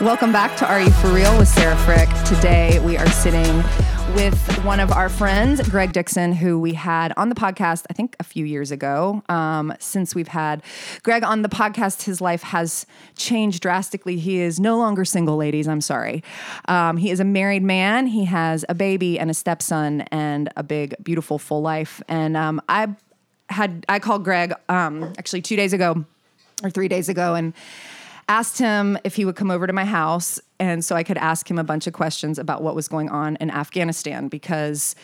[0.00, 2.08] Welcome back to Are You For Real with Sarah Frick.
[2.24, 3.62] Today we are sitting
[4.14, 8.16] with one of our friends, Greg Dixon, who we had on the podcast, I think
[8.18, 9.22] a few years ago.
[9.28, 10.62] Um, since we've had
[11.04, 12.86] Greg on the podcast, his life has
[13.16, 14.18] changed drastically.
[14.18, 15.68] He is no longer single, ladies.
[15.68, 16.24] I'm sorry.
[16.66, 18.08] Um, he is a married man.
[18.08, 22.02] He has a baby and a stepson and a big, beautiful, full life.
[22.08, 22.88] And um, I
[23.48, 26.04] had, I called Greg um, actually two days ago
[26.62, 27.52] or three days ago and
[28.28, 31.50] asked him if he would come over to my house and so I could ask
[31.50, 34.94] him a bunch of questions about what was going on in Afghanistan because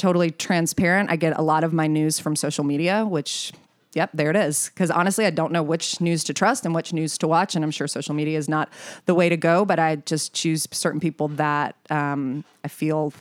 [0.00, 3.52] totally transparent, I get a lot of my news from social media, which
[3.92, 4.70] Yep, there it is.
[4.72, 7.64] Because honestly, I don't know which news to trust and which news to watch, and
[7.64, 8.68] I'm sure social media is not
[9.06, 9.64] the way to go.
[9.64, 13.12] But I just choose certain people that um, I feel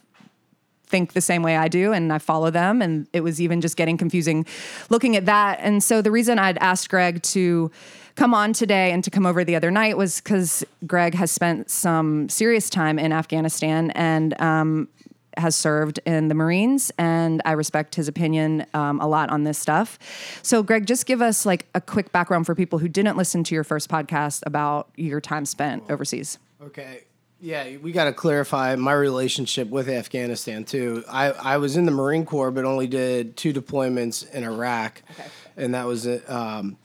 [0.90, 2.82] think the same way I do and I follow them.
[2.82, 4.46] And it was even just getting confusing
[4.90, 5.60] looking at that.
[5.62, 7.72] And so the reason I'd asked Greg to
[8.16, 11.70] come on today and to come over the other night was because Greg has spent
[11.70, 14.90] some serious time in Afghanistan and um,
[15.38, 19.58] has served in the Marines, and I respect his opinion um, a lot on this
[19.58, 19.98] stuff.
[20.42, 23.56] So, Greg, just give us like a quick background for people who didn't listen to
[23.56, 26.38] your first podcast about your time spent overseas.
[26.62, 27.04] Okay.
[27.42, 31.06] Yeah, we got to clarify my relationship with Afghanistan too.
[31.08, 35.30] I, I was in the Marine Corps, but only did two deployments in Iraq, okay.
[35.56, 36.78] and that was um,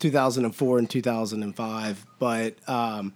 [0.00, 2.06] 2004 and 2005.
[2.18, 3.14] But um,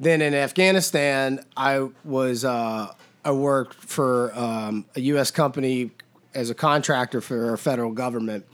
[0.00, 2.92] then in Afghanistan, I was uh,
[3.24, 5.30] I worked for um, a U.S.
[5.30, 5.92] company
[6.34, 8.44] as a contractor for our federal government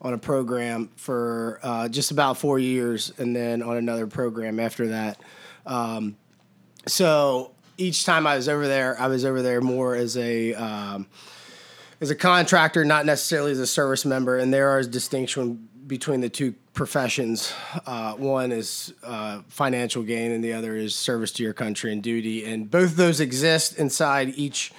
[0.00, 4.86] on a program for uh, just about four years, and then on another program after
[4.86, 5.20] that.
[5.66, 6.16] Um,
[6.86, 11.06] so each time I was over there, I was over there more as a um,
[12.00, 14.38] as a contractor, not necessarily as a service member.
[14.38, 17.52] And there are distinction between the two professions.
[17.86, 22.02] Uh, one is uh, financial gain, and the other is service to your country and
[22.02, 22.44] duty.
[22.44, 24.72] And both those exist inside each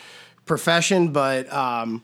[0.46, 2.04] profession, but um,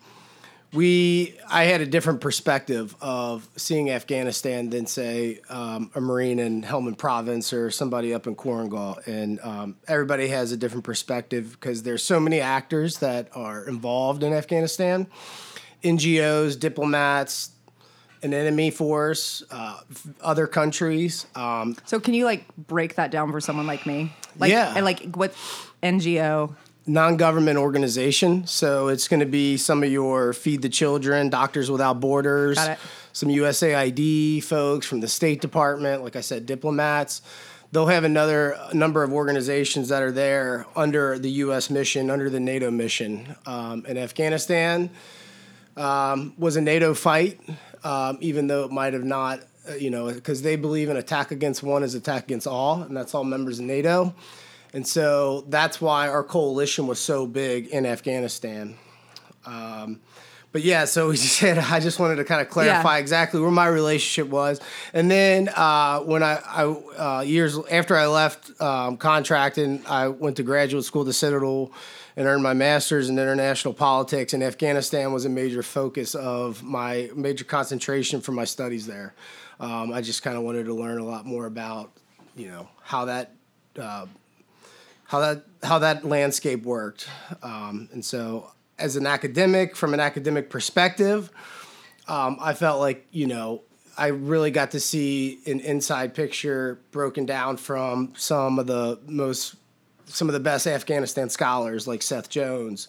[0.75, 6.61] we I had a different perspective of seeing Afghanistan than say um, a Marine in
[6.61, 11.83] Helmand Province or somebody up in Korengal, and um, everybody has a different perspective because
[11.83, 15.07] there's so many actors that are involved in Afghanistan,
[15.83, 17.51] NGOs, diplomats,
[18.21, 19.79] an enemy force, uh,
[20.21, 21.25] other countries.
[21.35, 24.13] Um, so can you like break that down for someone like me?
[24.37, 24.73] Like, yeah.
[24.75, 25.33] And like what
[25.81, 26.55] NGO?
[26.87, 28.45] Non-government organization.
[28.45, 32.59] So it's going to be some of your Feed the Children, Doctors Without Borders,
[33.11, 36.03] some USAID folks from the State Department.
[36.03, 37.21] Like I said, diplomats.
[37.71, 41.69] They'll have another number of organizations that are there under the U.S.
[41.69, 44.89] mission, under the NATO mission um, in Afghanistan.
[45.75, 47.37] Um, was a NATO fight
[47.85, 51.29] um, even though it might have not, uh, you know, because they believe an attack
[51.29, 54.13] against one is attack against all, and that's all members of NATO.
[54.75, 58.75] And so that's why our coalition was so big in Afghanistan.
[59.45, 60.01] Um,
[60.51, 62.99] but yeah, so we just said I just wanted to kind of clarify yeah.
[62.99, 64.59] exactly where my relationship was,
[64.93, 70.35] and then uh, when I, I uh, years after I left um, contracting, I went
[70.37, 71.71] to graduate school to Citadel
[72.17, 74.33] and earned my master's in international politics.
[74.33, 79.13] And Afghanistan was a major focus of my major concentration for my studies there.
[79.61, 81.91] Um, I just kind of wanted to learn a lot more about,
[82.35, 83.31] you know, how that.
[83.79, 84.07] Uh,
[85.05, 87.07] how that how that landscape worked,
[87.43, 91.31] um, and so as an academic, from an academic perspective,
[92.07, 93.61] um, I felt like you know
[93.97, 99.55] I really got to see an inside picture broken down from some of the most
[100.07, 102.87] some of the best Afghanistan scholars like Seth Jones,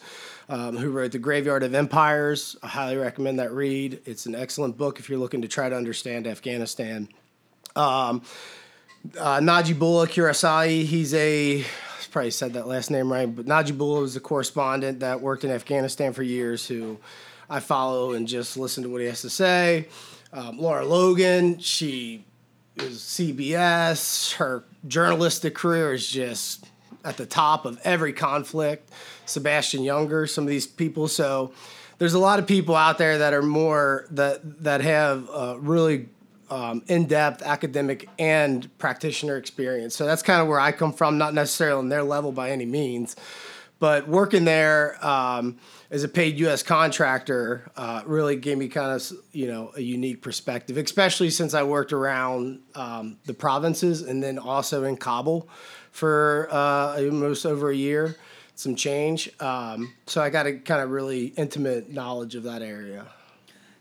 [0.48, 2.56] um, who wrote The Graveyard of Empires.
[2.62, 4.00] I highly recommend that read.
[4.04, 7.08] It's an excellent book if you're looking to try to understand Afghanistan.
[7.74, 8.22] Um,
[9.18, 11.64] uh, Najibullah Quraishi, he's a
[12.16, 16.14] probably said that last name right, but Najibullah was a correspondent that worked in Afghanistan
[16.14, 16.96] for years who
[17.50, 19.88] I follow and just listen to what he has to say.
[20.32, 22.24] Um, Lara Logan, she
[22.76, 24.32] is CBS.
[24.36, 26.64] Her journalistic career is just
[27.04, 28.90] at the top of every conflict.
[29.26, 31.08] Sebastian Junger, some of these people.
[31.08, 31.52] So
[31.98, 36.08] there's a lot of people out there that are more that that have uh, really
[36.50, 39.94] um, in-depth academic and practitioner experience.
[39.94, 42.66] So that's kind of where I come from, not necessarily on their level by any
[42.66, 43.16] means,
[43.78, 45.58] but working there um,
[45.90, 46.62] as a paid U.S.
[46.62, 51.62] contractor uh, really gave me kind of you know a unique perspective, especially since I
[51.62, 55.48] worked around um, the provinces and then also in Kabul
[55.90, 58.16] for uh, almost over a year,
[58.54, 59.30] some change.
[59.40, 63.06] Um, so I got a kind of really intimate knowledge of that area.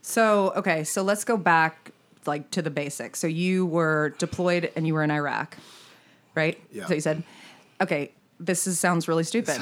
[0.02, 1.92] So, okay, so let's go back
[2.28, 3.20] like to the basics.
[3.20, 5.58] So you were deployed and you were in Iraq,
[6.36, 6.60] right?
[6.72, 6.86] Yeah.
[6.86, 7.24] So you said,
[7.82, 9.62] okay, this is, sounds really stupid.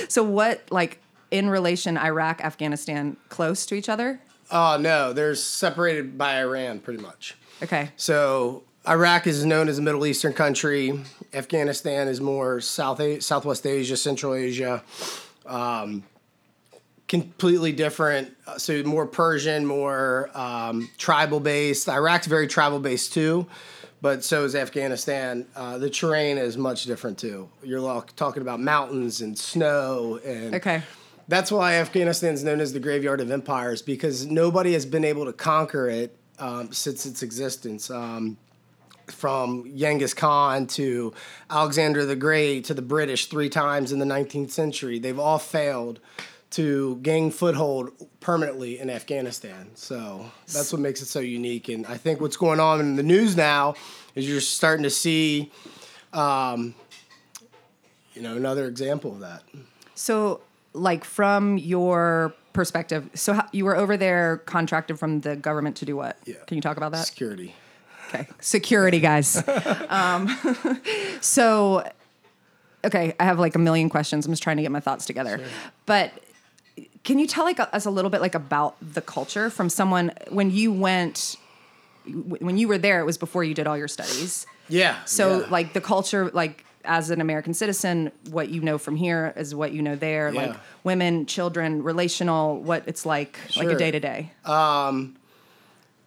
[0.08, 1.00] so what, like,
[1.30, 4.20] in relation, Iraq, Afghanistan, close to each other?
[4.50, 7.36] Oh no, they're separated by Iran, pretty much.
[7.62, 7.90] Okay.
[7.96, 11.00] So Iraq is known as a Middle Eastern country.
[11.32, 14.82] Afghanistan is more South Southwest Asia, Central Asia.
[15.46, 16.04] Um,
[17.08, 18.34] completely different.
[18.46, 21.88] uh, So more Persian, more um, tribal based.
[21.88, 23.46] Iraq's very tribal based too,
[24.00, 25.46] but so is Afghanistan.
[25.54, 27.48] Uh, the terrain is much different too.
[27.62, 30.82] You're talking about mountains and snow and Okay.
[31.28, 35.24] that's why Afghanistan is known as the graveyard of empires because nobody has been able
[35.26, 37.90] to conquer it um, since its existence.
[37.90, 38.36] Um,
[39.08, 41.12] from Genghis Khan to
[41.50, 46.00] Alexander the Great to the British three times in the 19th century, they've all failed
[46.54, 47.90] to gain foothold
[48.20, 49.70] permanently in Afghanistan.
[49.74, 51.68] So that's what makes it so unique.
[51.68, 53.74] And I think what's going on in the news now
[54.14, 55.50] is you're starting to see,
[56.12, 56.76] um,
[58.14, 59.42] you know, another example of that.
[59.96, 60.42] So,
[60.74, 65.84] like, from your perspective, so how, you were over there contracted from the government to
[65.84, 66.18] do what?
[66.24, 66.36] Yeah.
[66.46, 67.06] Can you talk about that?
[67.06, 67.52] Security.
[68.08, 68.28] Okay.
[68.40, 69.42] Security, guys.
[69.88, 70.28] um,
[71.20, 71.84] so,
[72.84, 74.24] okay, I have like a million questions.
[74.24, 75.40] I'm just trying to get my thoughts together.
[75.84, 76.12] But
[77.04, 80.50] can you tell like us a little bit like about the culture from someone when
[80.50, 81.36] you went
[82.06, 85.02] when you were there it was before you did all your studies Yeah.
[85.04, 85.46] so yeah.
[85.50, 89.72] like the culture like as an american citizen what you know from here is what
[89.72, 90.40] you know there yeah.
[90.48, 95.16] like women children relational what it's like like a day to day Um,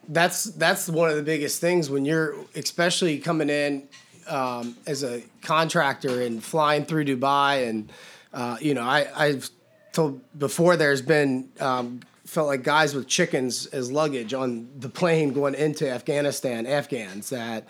[0.09, 3.87] that's that's one of the biggest things when you're especially coming in
[4.27, 7.91] um, as a contractor and flying through Dubai and
[8.33, 9.49] uh, you know I I've
[9.97, 15.33] told before there's been um, felt like guys with chickens as luggage on the plane
[15.33, 17.65] going into Afghanistan Afghans that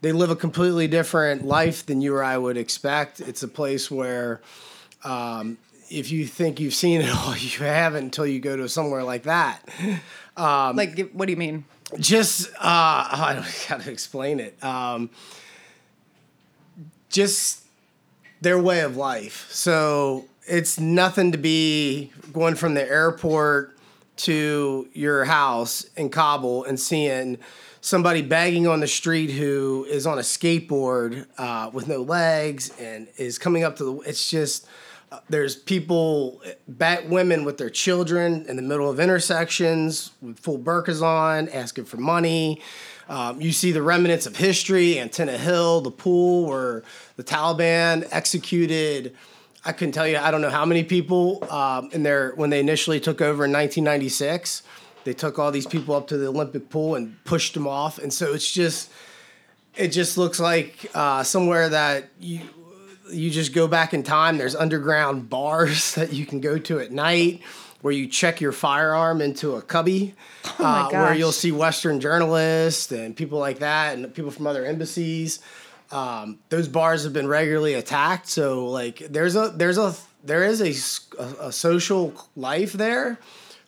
[0.00, 3.20] they live a completely different life than you or I would expect.
[3.20, 4.40] It's a place where
[5.02, 5.58] um,
[5.90, 9.24] if you think you've seen it all, you haven't until you go to somewhere like
[9.24, 9.68] that.
[10.36, 11.64] like what do you mean
[11.98, 14.62] just uh, I don't know how to explain it.
[14.62, 15.10] Um,
[17.08, 17.64] just
[18.40, 19.48] their way of life.
[19.50, 23.76] So it's nothing to be going from the airport
[24.16, 27.38] to your house in Kabul and seeing
[27.80, 33.08] somebody begging on the street who is on a skateboard uh, with no legs and
[33.16, 33.94] is coming up to the.
[34.08, 34.66] It's just
[35.10, 40.58] uh, there's people, bat women with their children in the middle of intersections with full
[40.58, 42.60] burkas on, asking for money.
[43.08, 46.82] Um, you see the remnants of history, Antenna Hill, the pool where
[47.16, 49.14] the Taliban executed.
[49.64, 50.18] I couldn't tell you.
[50.18, 53.52] I don't know how many people um, in there when they initially took over in
[53.52, 54.62] 1996.
[55.04, 58.12] They took all these people up to the Olympic pool and pushed them off, and
[58.12, 58.90] so it's just,
[59.76, 62.40] it just looks like uh, somewhere that you
[63.10, 64.38] you just go back in time.
[64.38, 67.42] There's underground bars that you can go to at night
[67.82, 70.14] where you check your firearm into a cubby,
[70.60, 74.64] Oh uh, where you'll see Western journalists and people like that, and people from other
[74.64, 75.40] embassies.
[75.92, 78.28] Um, those bars have been regularly attacked.
[78.28, 79.94] So like, there's a there's a
[80.24, 83.18] there is a, a- a social life there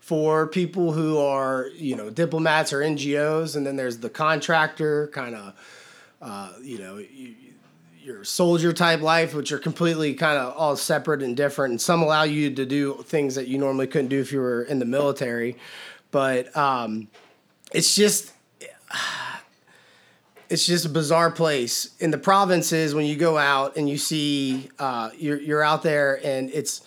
[0.00, 5.34] for people who are you know diplomats or NGOs, and then there's the contractor kind
[5.34, 5.54] of
[6.22, 6.98] uh, you know.
[6.98, 7.34] You,
[8.02, 11.70] your soldier type life, which are completely kind of all separate and different.
[11.70, 14.62] And some allow you to do things that you normally couldn't do if you were
[14.64, 15.56] in the military.
[16.10, 17.08] But um,
[17.72, 18.30] it's just
[20.54, 24.68] it's just a bizarre place in the provinces when you go out and you see
[24.78, 26.80] uh, you're you're out there and it's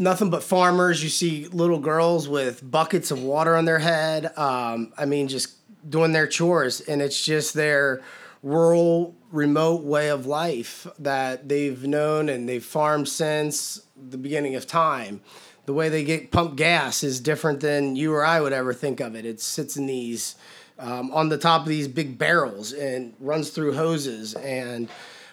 [0.00, 1.00] nothing but farmers.
[1.00, 4.36] You see little girls with buckets of water on their head.
[4.36, 5.54] Um, I mean, just
[5.88, 8.02] doing their chores, and it's just their
[8.42, 14.66] rural, remote way of life that they've known and they've farmed since the beginning of
[14.66, 15.20] time.
[15.66, 18.98] The way they get pump gas is different than you or I would ever think
[18.98, 19.24] of it.
[19.24, 20.34] It sits in these
[20.78, 24.88] um, on the top of these big barrels and runs through hoses and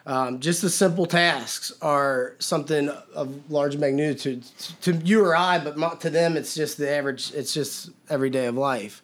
[0.08, 4.44] um, just the simple tasks are something of large magnitude
[4.82, 6.38] to you or I, but to them.
[6.38, 7.34] It's just the average.
[7.34, 9.02] It's just every day of life.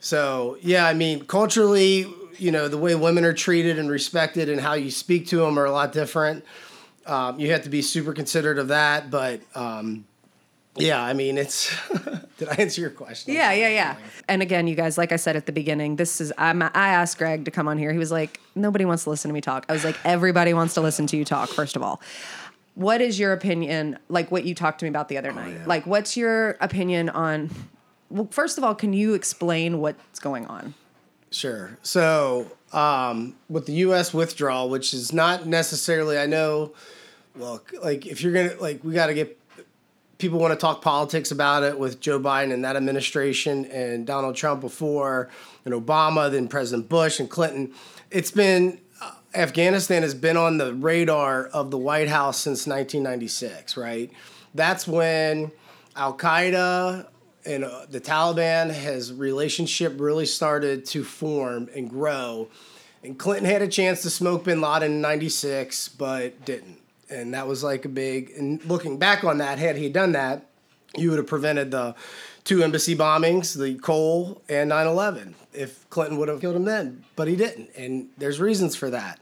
[0.00, 4.60] So yeah, I mean, culturally, you know, the way women are treated and respected, and
[4.60, 6.44] how you speak to them are a lot different.
[7.06, 10.04] Um, you have to be super considerate of that, but um,
[10.76, 11.74] yeah, I mean, it's.
[12.38, 13.34] did I answer your question?
[13.34, 13.96] Yeah, yeah, yeah.
[14.28, 17.18] And again, you guys, like I said at the beginning, this is I'm, I asked
[17.18, 17.92] Greg to come on here.
[17.92, 19.66] He was like, nobody wants to listen to me talk.
[19.68, 21.48] I was like, everybody wants to listen to you talk.
[21.48, 22.00] First of all,
[22.74, 23.98] what is your opinion?
[24.08, 25.54] Like what you talked to me about the other night.
[25.54, 25.64] yeah.
[25.66, 27.50] Like, what's your opinion on
[28.10, 30.74] well, first of all, can you explain what's going on?
[31.30, 31.78] Sure.
[31.82, 34.14] So, um, with the U.S.
[34.14, 36.72] withdrawal, which is not necessarily, I know,
[37.34, 39.36] look, like if you're gonna, like, we got to get
[40.18, 44.36] people want to talk politics about it with Joe Biden and that administration and Donald
[44.36, 45.28] Trump before,
[45.64, 47.72] and Obama, then President Bush and Clinton.
[48.10, 53.76] It's been uh, Afghanistan has been on the radar of the White House since 1996,
[53.76, 54.10] right?
[54.54, 55.50] That's when
[55.96, 57.08] Al Qaeda
[57.46, 62.48] and uh, the Taliban has relationship really started to form and grow.
[63.02, 66.80] And Clinton had a chance to smoke Bin Laden in '96, but didn't.
[67.10, 68.30] And that was like a big.
[68.36, 70.46] And looking back on that, had he done that,
[70.96, 71.94] you would have prevented the
[72.44, 75.34] two embassy bombings, the Cole and 9/11.
[75.52, 79.20] If Clinton would have killed him then, but he didn't, and there's reasons for that.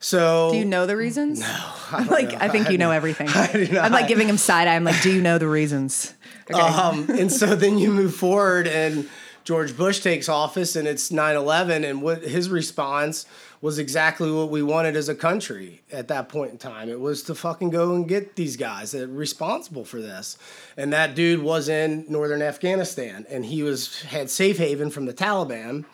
[0.00, 1.40] So do you know the reasons?
[1.40, 1.46] No,
[1.92, 2.38] I am like know.
[2.40, 3.28] I think I you know everything.
[3.78, 4.74] I'm like giving him side eye.
[4.74, 6.14] I'm like, do you know the reasons?
[6.50, 6.60] Okay.
[6.60, 9.08] Um, and so then you move forward, and
[9.44, 13.26] George Bush takes office, and it's 9/11, and what his response
[13.60, 16.88] was exactly what we wanted as a country at that point in time.
[16.88, 20.38] It was to fucking go and get these guys that responsible for this,
[20.76, 25.14] and that dude was in northern Afghanistan, and he was had safe haven from the
[25.14, 25.84] Taliban.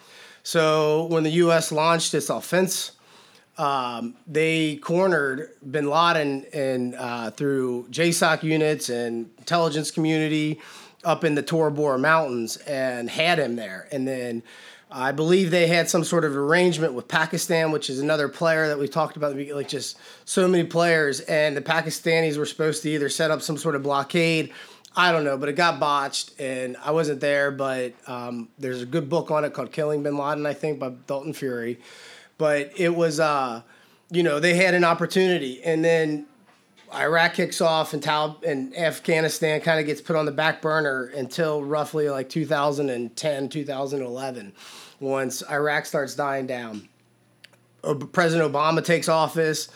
[0.42, 1.70] So when the U.S.
[1.70, 2.92] launched its offense
[3.58, 10.60] um, they cornered bin Laden and uh, through JSOC units and intelligence community
[11.04, 13.88] up in the Tora Bora Mountains and had him there.
[13.92, 14.42] And then
[14.92, 18.78] I believe they had some sort of arrangement with Pakistan, which is another player that
[18.78, 21.20] we talked about, like just so many players.
[21.20, 24.52] And the Pakistanis were supposed to either set up some sort of blockade.
[24.94, 27.50] I don't know, but it got botched, and I wasn't there.
[27.50, 30.90] But um, there's a good book on it called "Killing Bin Laden," I think, by
[31.06, 31.78] Dalton Fury
[32.42, 33.62] but it was uh,
[34.10, 36.26] you know they had an opportunity, and then
[36.92, 41.04] Iraq kicks off, and Tal- and Afghanistan kind of gets put on the back burner
[41.14, 44.52] until roughly like 2010, 2011,
[45.02, 46.88] once Iraq starts dying down.
[48.12, 49.68] President Obama takes office,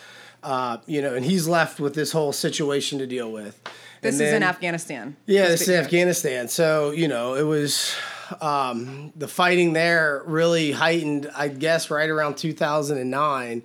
[0.42, 3.60] uh, you know, and he's left with this whole situation to deal with.
[4.00, 5.16] This then, is in Afghanistan.
[5.26, 6.46] Yeah, this is Afghanistan.
[6.48, 7.94] So you know, it was
[8.40, 13.62] um, the fighting there really heightened, I guess, right around 2009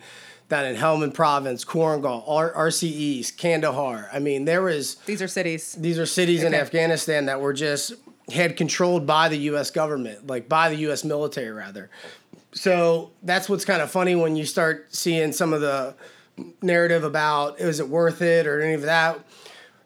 [0.50, 4.10] down in Helmand Province, Korengal, R- RCEs, Kandahar.
[4.12, 4.96] I mean, there was.
[5.06, 5.74] These are cities.
[5.74, 6.48] These are cities okay.
[6.48, 7.94] in Afghanistan that were just
[8.30, 9.72] had controlled by the U.S.
[9.72, 11.04] government, like by the U.S.
[11.04, 11.90] military, rather.
[12.54, 15.96] So that's what's kind of funny when you start seeing some of the
[16.62, 19.20] narrative about is it worth it or any of that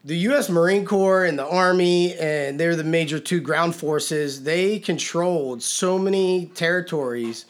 [0.06, 0.50] the U.S.
[0.50, 4.44] Marine Corps and the Army, and they're the major two ground forces.
[4.44, 7.46] They controlled so many territories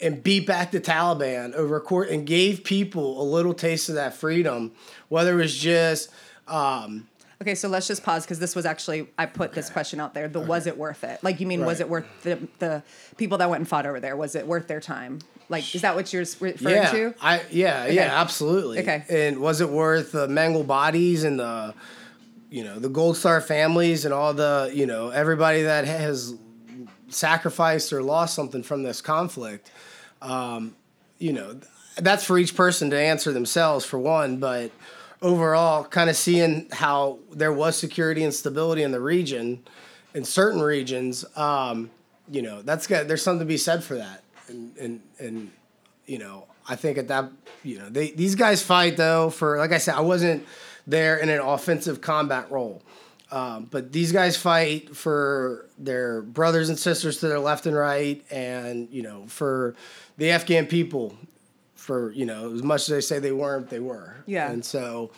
[0.00, 4.14] and beat back the Taliban over court and gave people a little taste of that
[4.14, 4.72] freedom,
[5.08, 6.10] whether it was just.
[6.46, 7.08] Um,
[7.42, 9.54] okay, so let's just pause because this was actually I put okay.
[9.56, 10.28] this question out there.
[10.28, 10.48] The okay.
[10.48, 11.22] was it worth it?
[11.22, 11.66] Like you mean right.
[11.66, 12.82] was it worth the the
[13.16, 14.16] people that went and fought over there?
[14.16, 15.20] Was it worth their time?
[15.48, 17.14] Like, is that what you're referring yeah, to?
[17.20, 17.94] I yeah okay.
[17.94, 18.80] yeah absolutely.
[18.80, 19.04] Okay.
[19.08, 21.74] And was it worth the mangled bodies and the,
[22.50, 26.34] you know, the Gold Star families and all the you know everybody that has
[27.08, 29.70] sacrificed or lost something from this conflict?
[30.20, 30.74] Um,
[31.18, 31.58] you know,
[31.96, 34.70] that's for each person to answer themselves for one, but
[35.22, 39.62] overall, kind of seeing how there was security and stability in the region,
[40.14, 41.90] in certain regions, um,
[42.30, 45.50] you know, that's got there's something to be said for that and and and
[46.06, 47.30] you know, I think at that
[47.62, 50.46] you know they these guys fight though for like I said I wasn't
[50.86, 52.82] there in an offensive combat role.
[53.30, 58.24] Um, but these guys fight for their brothers and sisters to their left and right,
[58.30, 59.74] and you know, for
[60.16, 61.14] the Afghan people.
[61.88, 64.16] For you know, as much as they say they weren't, they were.
[64.26, 64.50] Yeah.
[64.50, 65.10] And so,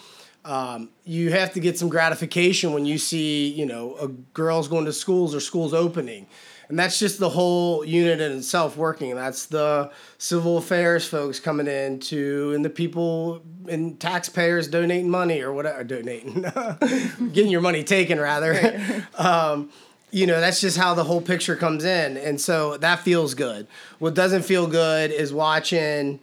[0.44, 4.84] um, you have to get some gratification when you see you know a girls going
[4.84, 6.28] to schools or schools opening
[6.70, 9.16] and that's just the whole unit in itself working.
[9.16, 15.40] That's the civil affairs folks coming in to, and the people and taxpayers donating money
[15.40, 16.42] or whatever, donating,
[17.32, 18.80] getting your money taken rather.
[19.18, 19.70] um,
[20.12, 23.66] you know, that's just how the whole picture comes in, and so that feels good.
[23.98, 26.20] What doesn't feel good is watching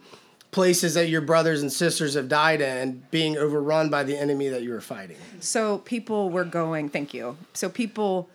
[0.50, 4.62] places that your brothers and sisters have died in being overrun by the enemy that
[4.62, 5.16] you were fighting.
[5.40, 6.88] So people were going.
[6.88, 7.36] Thank you.
[7.52, 8.28] So people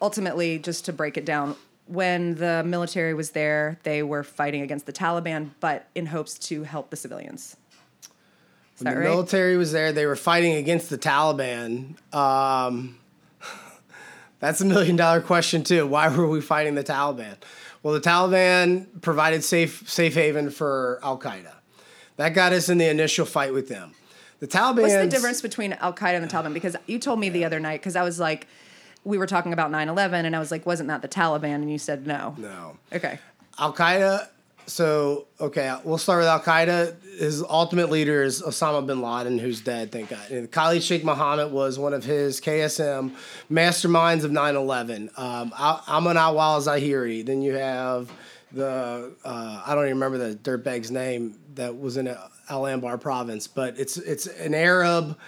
[0.00, 1.56] ultimately, just to break it down,
[1.86, 6.62] when the military was there, they were fighting against the Taliban, but in hopes to
[6.62, 7.56] help the civilians.
[8.76, 9.08] Is when the right?
[9.08, 11.96] military was there, they were fighting against the Taliban.
[12.14, 12.98] Um,
[14.40, 15.86] that's a million dollar question too.
[15.86, 17.36] Why were we fighting the Taliban?
[17.82, 21.52] Well, the Taliban provided safe safe haven for Al Qaeda.
[22.16, 23.94] That got us in the initial fight with them.
[24.40, 24.82] The Taliban.
[24.82, 26.54] What's the difference between Al Qaeda and the Taliban?
[26.54, 27.80] Because you told me the other night.
[27.80, 28.46] Because I was like,
[29.04, 31.78] we were talking about 9-11 and i was like wasn't that the taliban and you
[31.78, 33.18] said no no okay
[33.58, 34.28] al qaeda
[34.66, 36.96] so okay, we'll start with Al Qaeda.
[37.18, 40.30] His ultimate leader is Osama bin Laden, who's dead, thank God.
[40.30, 43.12] And Khalid Sheikh Mohammed was one of his KSM
[43.50, 45.18] masterminds of 9/11.
[45.18, 47.24] Um, Ayman al Zawahiri.
[47.24, 48.10] Then you have
[48.52, 53.46] the uh, I don't even remember the dirtbag's name that was in Al Anbar province,
[53.46, 55.18] but it's it's an Arab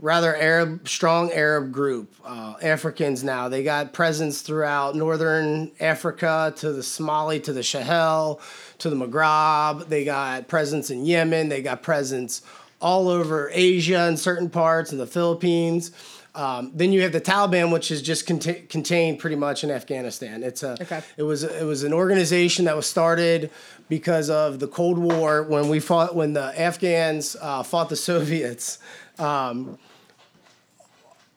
[0.00, 2.14] rather Arab, strong Arab group.
[2.24, 8.40] Uh, Africans now they got presence throughout northern Africa to the Somali to the Sahel
[8.78, 9.88] to the Maghreb.
[9.88, 11.48] They got presence in Yemen.
[11.48, 12.42] They got presence
[12.80, 15.92] all over Asia in certain parts and the Philippines.
[16.34, 20.44] Um, then you have the Taliban, which is just cont- contained pretty much in Afghanistan.
[20.44, 21.02] It's a okay.
[21.16, 23.50] it was it was an organization that was started
[23.88, 28.78] because of the Cold War when we fought when the Afghans uh, fought the Soviets.
[29.18, 29.78] Um,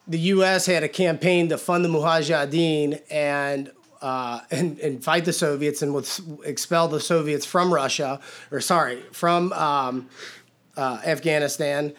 [0.06, 0.66] the U.S.
[0.66, 5.94] had a campaign to fund the Mujahideen and uh, and, and fight the Soviets and
[5.94, 6.08] would
[6.44, 8.20] expel the Soviets from Russia,
[8.50, 10.08] or sorry, from um,
[10.76, 11.94] uh, Afghanistan,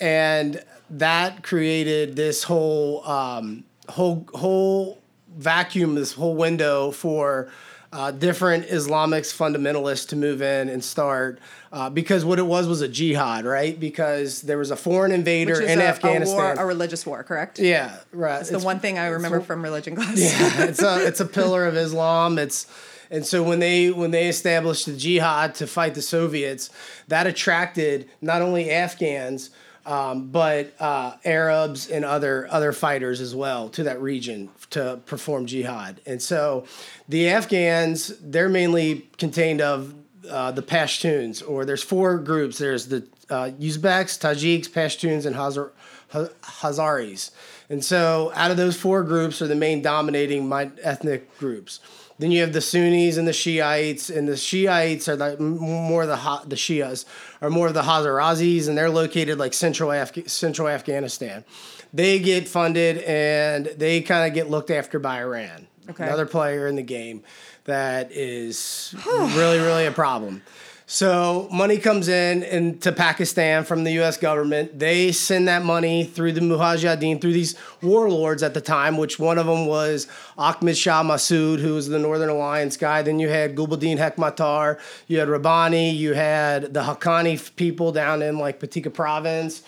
[0.00, 5.02] and that created this whole um, whole whole
[5.36, 7.50] vacuum, this whole window for
[7.92, 11.40] uh, different Islamic fundamentalists to move in and start.
[11.72, 13.78] Uh, because what it was was a jihad, right?
[13.78, 17.58] Because there was a foreign invader in a, Afghanistan, a, war, a, religious war, correct?
[17.58, 18.40] Yeah, right.
[18.40, 20.18] It's, it's the one thing I remember from religion class.
[20.18, 22.38] Yeah, it's a it's a pillar of Islam.
[22.38, 22.66] It's
[23.10, 26.70] and so when they when they established the jihad to fight the Soviets,
[27.08, 29.50] that attracted not only Afghans
[29.88, 35.46] um, but uh, Arabs and other other fighters as well to that region to perform
[35.46, 36.00] jihad.
[36.04, 36.66] And so
[37.08, 39.94] the Afghans, they're mainly contained of
[40.28, 42.58] uh, the Pashtuns, or there's four groups.
[42.58, 45.72] There's the uh, Uzbeks, Tajiks, Pashtuns, and Hazar-
[46.12, 47.30] Hazaris.
[47.70, 50.52] And so out of those four groups are the main dominating
[50.82, 51.80] ethnic groups.
[52.18, 56.16] Then you have the Sunnis and the Shiites, and the Shiites are the more the
[56.46, 57.04] the Shias
[57.40, 61.44] are more of the Hazarazis, and they're located like central Af- central Afghanistan.
[61.92, 66.04] They get funded and they kind of get looked after by Iran, okay.
[66.04, 67.22] another player in the game
[67.64, 70.42] that is really really a problem.
[70.90, 74.16] So money comes in into Pakistan from the U.S.
[74.16, 74.78] government.
[74.78, 79.36] They send that money through the Mujahideen, through these warlords at the time, which one
[79.36, 83.02] of them was Ahmed Shah Massoud, who was the Northern Alliance guy.
[83.02, 88.38] Then you had Gulbuddin Hekmatyar, you had Rabbani, you had the Haqqani people down in
[88.38, 89.62] like Paktika province.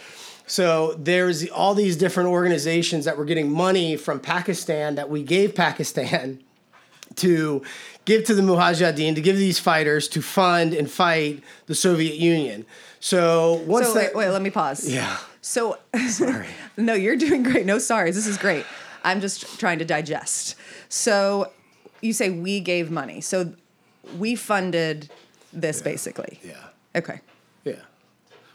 [0.46, 5.54] So there's all these different organizations that were getting money from Pakistan that we gave
[5.54, 6.42] Pakistan
[7.16, 7.62] to
[8.04, 12.66] give to the Mujahideen, to give these fighters to fund and fight the Soviet Union.
[13.00, 14.88] So once so, that, wait, wait, let me pause.
[14.88, 15.18] Yeah.
[15.40, 16.48] So sorry.
[16.76, 17.66] no, you're doing great.
[17.66, 18.10] No sorry.
[18.10, 18.66] This is great.
[19.04, 20.56] I'm just trying to digest.
[20.88, 21.50] So
[22.00, 23.20] you say we gave money.
[23.20, 23.54] So
[24.18, 25.10] we funded
[25.52, 25.84] this yeah.
[25.84, 26.40] basically.
[26.44, 26.54] Yeah.
[26.94, 27.20] Okay.
[27.64, 27.76] Yeah.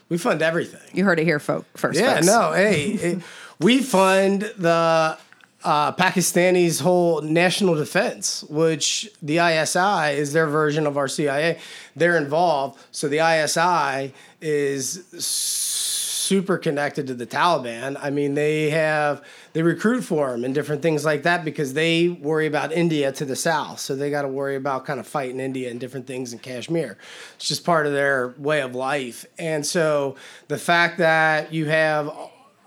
[0.08, 0.80] We fund everything.
[0.92, 1.66] You heard it here, folk.
[1.76, 1.98] First.
[1.98, 2.14] Yeah.
[2.14, 2.26] Folks.
[2.26, 2.52] No.
[2.52, 3.22] Hey, it,
[3.58, 5.18] we fund the
[5.64, 11.58] uh, Pakistani's whole national defense, which the ISI is their version of our CIA.
[11.94, 12.78] They're involved.
[12.92, 15.04] So the ISI is
[16.26, 17.96] super connected to the Taliban.
[18.00, 22.08] I mean, they have they recruit for them and different things like that because they
[22.08, 23.80] worry about India to the south.
[23.80, 26.98] So they got to worry about kind of fighting India and different things in Kashmir.
[27.36, 29.24] It's just part of their way of life.
[29.38, 30.16] And so
[30.48, 32.10] the fact that you have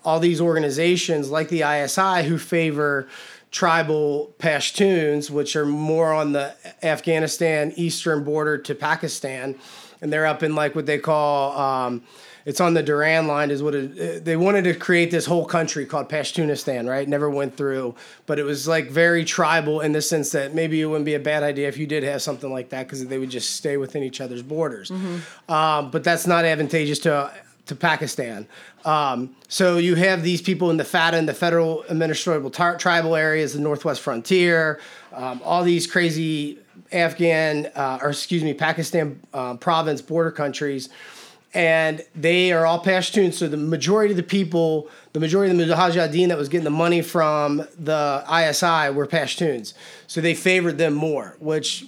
[0.10, 3.08] all these organizations like the ISI who favor
[3.52, 9.56] tribal Pashtuns, which are more on the Afghanistan eastern border to Pakistan,
[10.02, 12.02] and they're up in like what they call um,
[12.46, 15.86] it's on the Durand line is what it, they wanted to create this whole country
[15.86, 17.08] called Pashtunistan, right?
[17.08, 17.94] Never went through,
[18.26, 21.20] but it was like very tribal in the sense that maybe it wouldn't be a
[21.20, 24.02] bad idea if you did have something like that because they would just stay within
[24.02, 24.90] each other's borders.
[24.90, 25.52] Mm-hmm.
[25.52, 27.32] Um, but that's not advantageous to
[27.70, 28.48] to Pakistan.
[28.84, 33.16] Um, so you have these people in the FATA and the Federal Administrable tar- Tribal
[33.16, 34.80] areas, the Northwest Frontier,
[35.14, 36.60] um, all these crazy
[36.92, 40.90] Afghan, uh, or excuse me, Pakistan uh, province border countries.
[41.54, 43.34] And they are all Pashtuns.
[43.34, 46.70] So the majority of the people, the majority of the Mujahideen that was getting the
[46.70, 49.74] money from the ISI were Pashtuns.
[50.06, 51.86] So they favored them more, which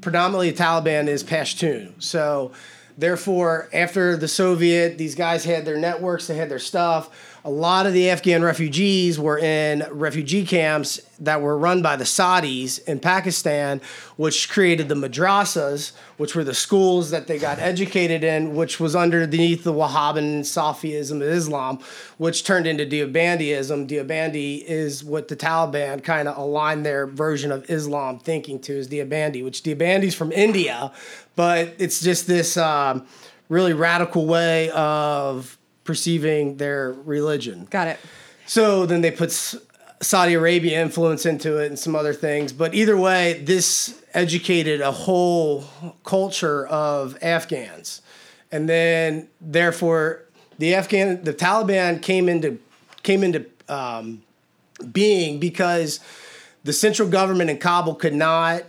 [0.00, 2.02] predominantly Taliban is Pashtun.
[2.02, 2.52] So
[2.98, 7.35] Therefore, after the Soviet, these guys had their networks, they had their stuff.
[7.46, 12.02] A lot of the Afghan refugees were in refugee camps that were run by the
[12.02, 13.80] Saudis in Pakistan,
[14.16, 18.96] which created the madrasas, which were the schools that they got educated in, which was
[18.96, 21.78] underneath the Wahhabi Sufism of Islam,
[22.18, 23.88] which turned into Deobandism.
[23.88, 28.88] Deobandi is what the Taliban kind of aligned their version of Islam thinking to, is
[28.88, 30.90] Deobandi, which Deobandi is from India,
[31.36, 33.06] but it's just this um,
[33.48, 37.66] really radical way of perceiving their religion.
[37.70, 38.00] Got it.
[38.46, 39.32] So then they put
[40.02, 42.52] Saudi Arabia influence into it and some other things.
[42.52, 45.64] But either way, this educated a whole
[46.04, 48.02] culture of Afghans.
[48.52, 50.24] And then therefore
[50.58, 52.58] the Afghan the Taliban came into
[53.02, 54.22] came into um,
[54.92, 56.00] being because
[56.64, 58.64] the central government in Kabul could not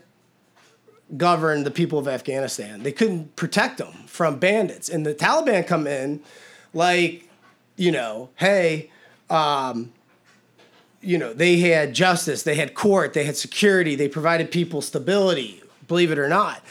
[1.16, 2.84] govern the people of Afghanistan.
[2.84, 4.90] They couldn't protect them from bandits.
[4.90, 6.22] And the Taliban come in
[6.78, 7.28] like,
[7.76, 8.92] you know, hey,
[9.30, 9.92] um,
[11.02, 15.62] you know, they had justice, they had court, they had security, they provided people stability,
[15.88, 16.62] believe it or not.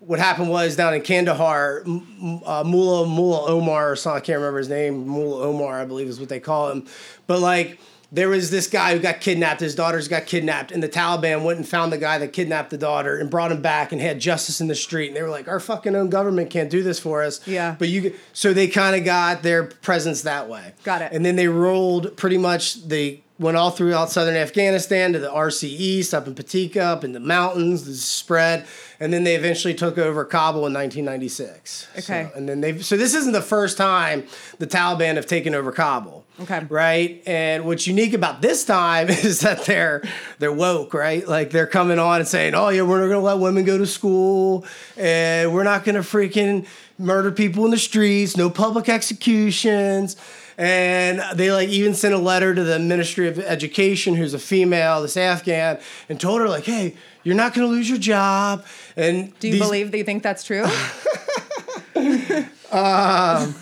[0.00, 4.58] What happened was down in Kandahar, uh, Mullah Mullah Omar, or something, I can't remember
[4.58, 6.86] his name, Mullah Omar, I believe is what they call him.
[7.26, 7.78] But like,
[8.14, 9.60] there was this guy who got kidnapped.
[9.60, 12.78] His daughters got kidnapped, and the Taliban went and found the guy that kidnapped the
[12.78, 15.08] daughter and brought him back and had justice in the street.
[15.08, 17.74] And they were like, "Our fucking own government can't do this for us." Yeah.
[17.76, 20.74] But you, so they kind of got their presence that way.
[20.84, 21.10] Got it.
[21.12, 22.86] And then they rolled pretty much.
[22.86, 27.12] They went all throughout southern Afghanistan to the RC East, up in Paktika, up in
[27.12, 28.66] the mountains, the spread,
[28.98, 31.88] and then they eventually took over Kabul in 1996.
[31.92, 32.00] Okay.
[32.00, 34.24] So, and then they so this isn't the first time
[34.58, 36.24] the Taliban have taken over Kabul.
[36.40, 36.66] Okay.
[36.70, 37.22] Right?
[37.26, 40.02] And what's unique about this time is that they're
[40.38, 41.28] they're woke, right?
[41.28, 43.76] Like they're coming on and saying, "Oh yeah, we're not going to let women go
[43.76, 44.64] to school,
[44.96, 46.66] and we're not going to freaking
[46.98, 50.16] murder people in the streets, no public executions."
[50.56, 55.02] And they like even sent a letter to the Ministry of Education, who's a female,
[55.02, 58.64] this Afghan, and told her like, "Hey, you're not going to lose your job."
[58.96, 60.64] And do you these- believe that you think that's true?
[62.70, 63.54] um,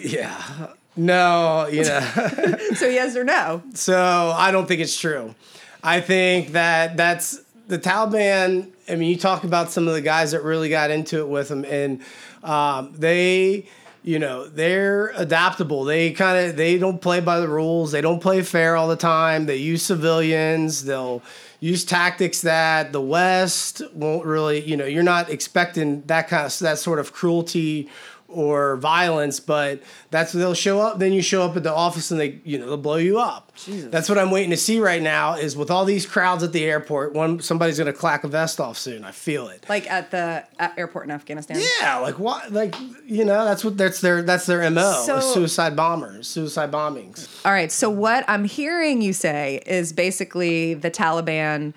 [0.00, 0.68] yeah.
[0.96, 2.00] No, you know.
[2.74, 3.62] so yes or no?
[3.74, 5.34] So I don't think it's true.
[5.82, 8.70] I think that that's the Taliban.
[8.88, 11.48] I mean, you talk about some of the guys that really got into it with
[11.48, 12.00] them, and
[12.42, 13.66] um, they
[14.02, 15.84] you know they're adaptable.
[15.84, 17.92] They kind of they don't play by the rules.
[17.92, 19.46] They don't play fair all the time.
[19.46, 20.84] They use civilians.
[20.84, 21.22] They'll
[21.60, 26.56] use tactics that the west won't really you know you're not expecting that kind of
[26.60, 27.88] that sort of cruelty
[28.28, 30.98] or violence, but that's they'll show up.
[30.98, 33.52] Then you show up at the office and they, you know, they'll blow you up.
[33.56, 33.90] Jesus.
[33.90, 35.34] That's what I'm waiting to see right now.
[35.34, 38.76] Is with all these crowds at the airport, one somebody's gonna clack a vest off
[38.76, 39.02] soon.
[39.02, 39.64] I feel it.
[39.68, 41.60] Like at the at airport in Afghanistan.
[41.80, 42.52] Yeah, like what?
[42.52, 42.74] Like
[43.06, 45.02] you know, that's what that's their that's their mo.
[45.06, 47.28] So, suicide bombers, suicide bombings.
[47.46, 47.72] All right.
[47.72, 51.72] So what I'm hearing you say is basically the Taliban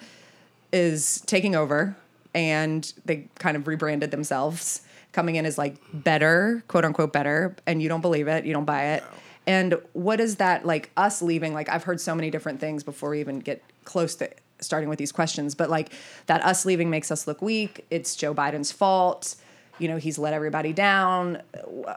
[0.74, 1.96] is taking over,
[2.34, 4.82] and they kind of rebranded themselves
[5.12, 8.66] coming in as like better, quote unquote better, and you don't believe it, you don't
[8.66, 9.04] buy it.
[9.04, 9.18] No.
[9.48, 11.54] And what is that like us leaving?
[11.54, 15.00] Like I've heard so many different things before we even get close to starting with
[15.00, 15.92] these questions, but like
[16.28, 17.86] that us leaving makes us look weak.
[17.90, 19.36] It's Joe Biden's fault.
[19.80, 21.42] You know, he's let everybody down.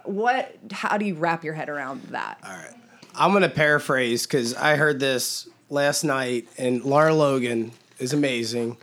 [0.05, 2.39] What how do you wrap your head around that?
[2.43, 2.75] All right.
[3.15, 8.79] I'm going to paraphrase cuz I heard this last night and Lara Logan is amazing.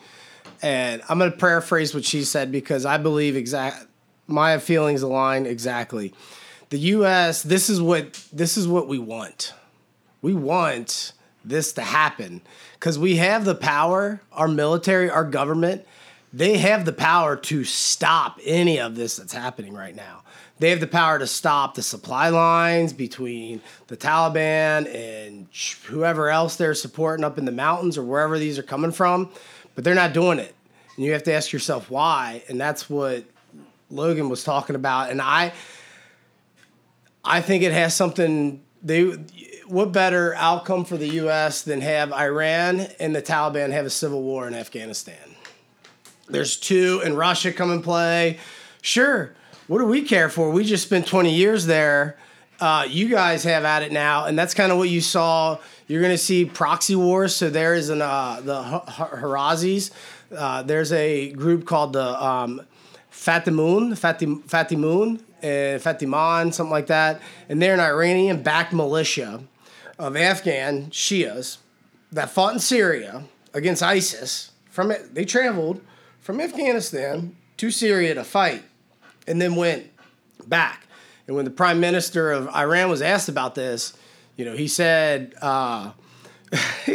[0.62, 3.88] And I'm going to paraphrase what she said because I believe exact
[4.32, 6.13] my feelings align exactly.
[6.70, 7.44] The U.S.
[7.44, 9.54] This is what this is what we want.
[10.22, 11.13] We want
[11.44, 12.41] this to happen
[12.74, 14.22] because we have the power.
[14.32, 15.86] Our military, our government,
[16.34, 20.24] they have the power to stop any of this that's happening right now.
[20.60, 25.48] They have the power to stop the supply lines between the Taliban and
[25.86, 29.32] whoever else they're supporting up in the mountains or wherever these are coming from,
[29.74, 30.54] but they're not doing it.
[30.96, 32.44] And you have to ask yourself why.
[32.48, 33.26] And that's what
[33.91, 35.54] Logan was talking about, and I
[37.23, 39.04] I think it has something they
[39.67, 44.21] what better outcome for the US than have Iran and the Taliban have a civil
[44.21, 45.36] war in Afghanistan.
[46.27, 48.39] There's two and Russia come and play.
[48.82, 49.34] Sure,
[49.67, 50.49] what do we care for?
[50.49, 52.17] We just spent 20 years there.
[52.60, 55.58] Uh, you guys have at it now, and that's kind of what you saw.
[55.88, 57.36] You're going to see proxy wars.
[57.36, 59.91] So there is an uh, the Harazis.
[60.36, 62.62] Uh, there's a group called the um,
[63.12, 67.21] Fatimun, Fatim, Fatimun, and Fatiman, something like that.
[67.50, 69.43] And they're an Iranian backed militia
[70.00, 71.58] of Afghan Shias
[72.12, 74.52] that fought in Syria against ISIS.
[74.69, 75.82] From it, they traveled
[76.19, 78.63] from Afghanistan to Syria to fight
[79.28, 79.86] and then went
[80.47, 80.88] back.
[81.28, 83.93] And when the prime minister of Iran was asked about this,
[84.36, 85.91] you know, he said, uh,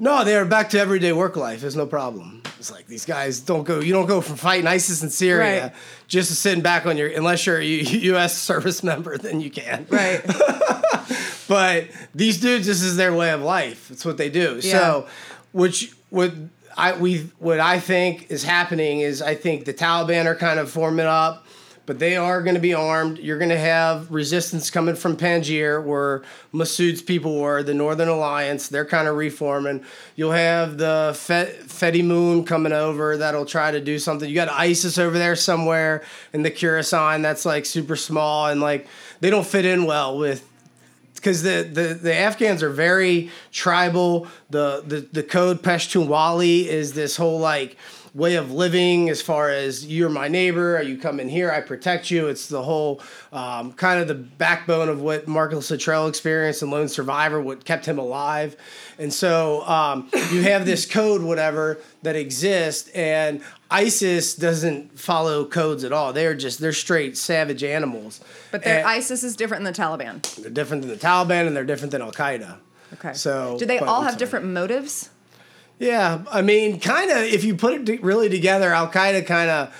[0.00, 1.60] no, they are back to everyday work life.
[1.60, 2.42] There's no problem.
[2.58, 3.80] It's like these guys don't go.
[3.80, 5.72] You don't go from fighting ISIS in Syria right.
[6.08, 7.08] just to sitting back on your.
[7.08, 8.36] Unless you're a U.S.
[8.42, 9.86] service member, then you can.
[9.90, 10.22] Right.
[11.48, 13.90] but these dudes, this is their way of life.
[13.90, 14.58] It's what they do.
[14.62, 14.78] Yeah.
[14.78, 15.06] So,
[15.52, 20.34] which would I we what I think is happening is I think the Taliban are
[20.34, 21.46] kind of forming up
[21.90, 23.18] but they are going to be armed.
[23.18, 26.22] You're going to have resistance coming from Panjshir, where
[26.52, 28.68] Massoud's people were, the Northern Alliance.
[28.68, 29.84] They're kind of reforming.
[30.14, 34.28] You'll have the Fedayeen coming over that'll try to do something.
[34.28, 38.86] You got ISIS over there somewhere in the Khorasan that's like super small and like
[39.18, 40.48] they don't fit in well with
[41.16, 44.28] because the, the, the Afghans are very tribal.
[44.50, 47.76] The the the code Pashtunwali is this whole like
[48.14, 52.10] way of living as far as you're my neighbor you come in here i protect
[52.10, 52.26] you.
[52.28, 53.00] It's the whole
[53.32, 57.86] um, kind of the backbone of what marcus luttrell experienced in lone survivor what kept
[57.86, 58.56] him alive.
[58.98, 65.84] And so um, you have this code whatever that exists and isis doesn't follow codes
[65.84, 66.12] at all.
[66.12, 68.20] They're just they're straight savage animals.
[68.50, 70.22] But their isis is different than the taliban.
[70.36, 72.56] They're different than the taliban and they're different than al-qaeda.
[72.94, 73.12] Okay.
[73.12, 75.10] So do they all have different motives
[75.80, 77.16] yeah, I mean, kind of.
[77.24, 79.74] If you put it really together, Al Qaeda kind of,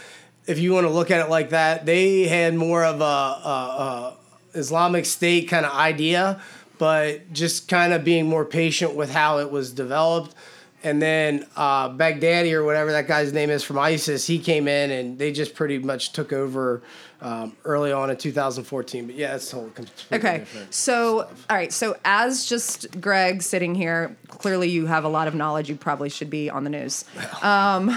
[0.47, 4.17] if you want to look at it like that, they had more of a, a,
[4.55, 6.41] a Islamic State kind of idea,
[6.79, 10.35] but just kind of being more patient with how it was developed.
[10.83, 14.91] And then uh, Baghdadi or whatever that guy's name is from ISIS, he came in
[14.91, 16.83] and they just pretty much took over
[17.21, 19.07] um, early on in 2014.
[19.07, 19.71] But yeah, it's whole
[20.13, 20.45] okay.
[20.71, 21.47] So stuff.
[21.51, 21.73] all right.
[21.73, 25.69] So as just Greg sitting here, clearly you have a lot of knowledge.
[25.69, 27.05] You probably should be on the news.
[27.43, 27.95] Um,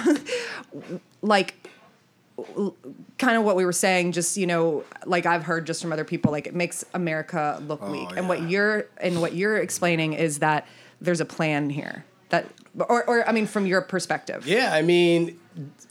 [1.22, 1.56] like
[3.17, 6.04] kind of what we were saying just you know like i've heard just from other
[6.04, 8.17] people like it makes america look oh, weak yeah.
[8.17, 10.67] and what you're and what you're explaining is that
[11.00, 14.48] there's a plan here that or, or i mean from your perspective.
[14.48, 15.40] Yeah i mean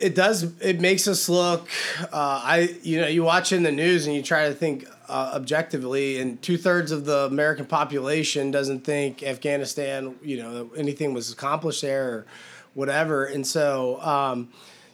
[0.01, 1.69] it does it makes us look
[2.01, 5.33] uh, i you know you watch in the news and you try to think uh,
[5.35, 11.83] objectively and two-thirds of the american population doesn't think afghanistan you know anything was accomplished
[11.83, 12.27] there or
[12.75, 13.25] whatever.
[13.25, 14.49] And so um,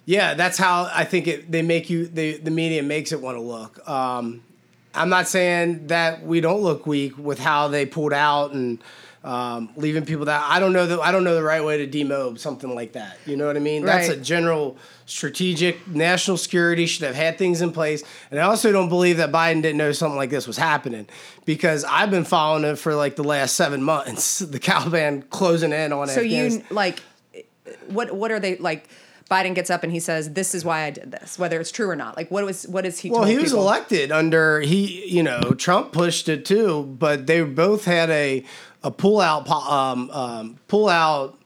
[0.05, 3.37] yeah that's how i think it they make you they, the media makes it want
[3.37, 3.87] to look.
[3.89, 4.43] Um,
[4.99, 8.83] i'm not saying that we don't look weak with how they pulled out and
[9.25, 11.87] um, leaving people that I don't know that I don't know the right way to
[11.87, 13.19] demob something like that.
[13.27, 13.83] You know what I mean?
[13.83, 14.07] Right.
[14.07, 18.03] That's a general strategic national security should have had things in place.
[18.31, 21.09] And I also don't believe that Biden didn't know something like this was happening
[21.45, 24.39] because I've been following it for like the last seven months.
[24.49, 26.13] The Taliban closing in on it.
[26.13, 27.01] So you like,
[27.89, 28.89] what what are they like?
[29.31, 31.89] Biden gets up and he says, "This is why I did this," whether it's true
[31.89, 32.17] or not.
[32.17, 33.11] Like, what was what is he?
[33.11, 33.63] Well, he was people?
[33.63, 35.07] elected under he.
[35.07, 38.45] You know, Trump pushed it too, but they both had a
[38.83, 41.39] a pull out um, um, pull out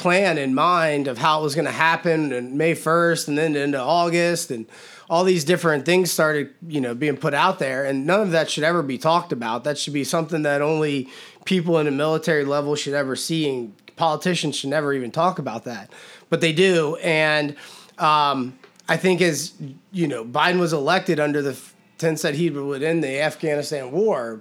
[0.00, 3.54] plan in mind of how it was going to happen and May 1st and then
[3.54, 4.64] into August and
[5.10, 8.48] all these different things started, you know, being put out there and none of that
[8.48, 9.64] should ever be talked about.
[9.64, 11.10] That should be something that only
[11.44, 15.64] people in the military level should ever see and politicians should never even talk about
[15.64, 15.92] that.
[16.28, 17.54] But they do and
[17.98, 18.58] um,
[18.88, 19.52] I think as
[19.92, 21.56] you know, Biden was elected under the
[21.98, 24.40] sense that he would end the Afghanistan war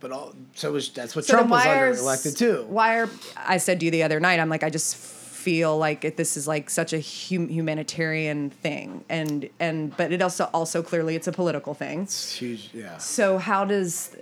[0.00, 2.64] but all, so was, that's what so Trump was under elected too.
[2.68, 4.40] Why are I said to you the other night?
[4.40, 9.04] I'm like, I just feel like it, this is like such a hum, humanitarian thing,
[9.08, 12.02] and and but it also also clearly it's a political thing.
[12.02, 12.96] It's huge, yeah.
[12.98, 14.16] So how does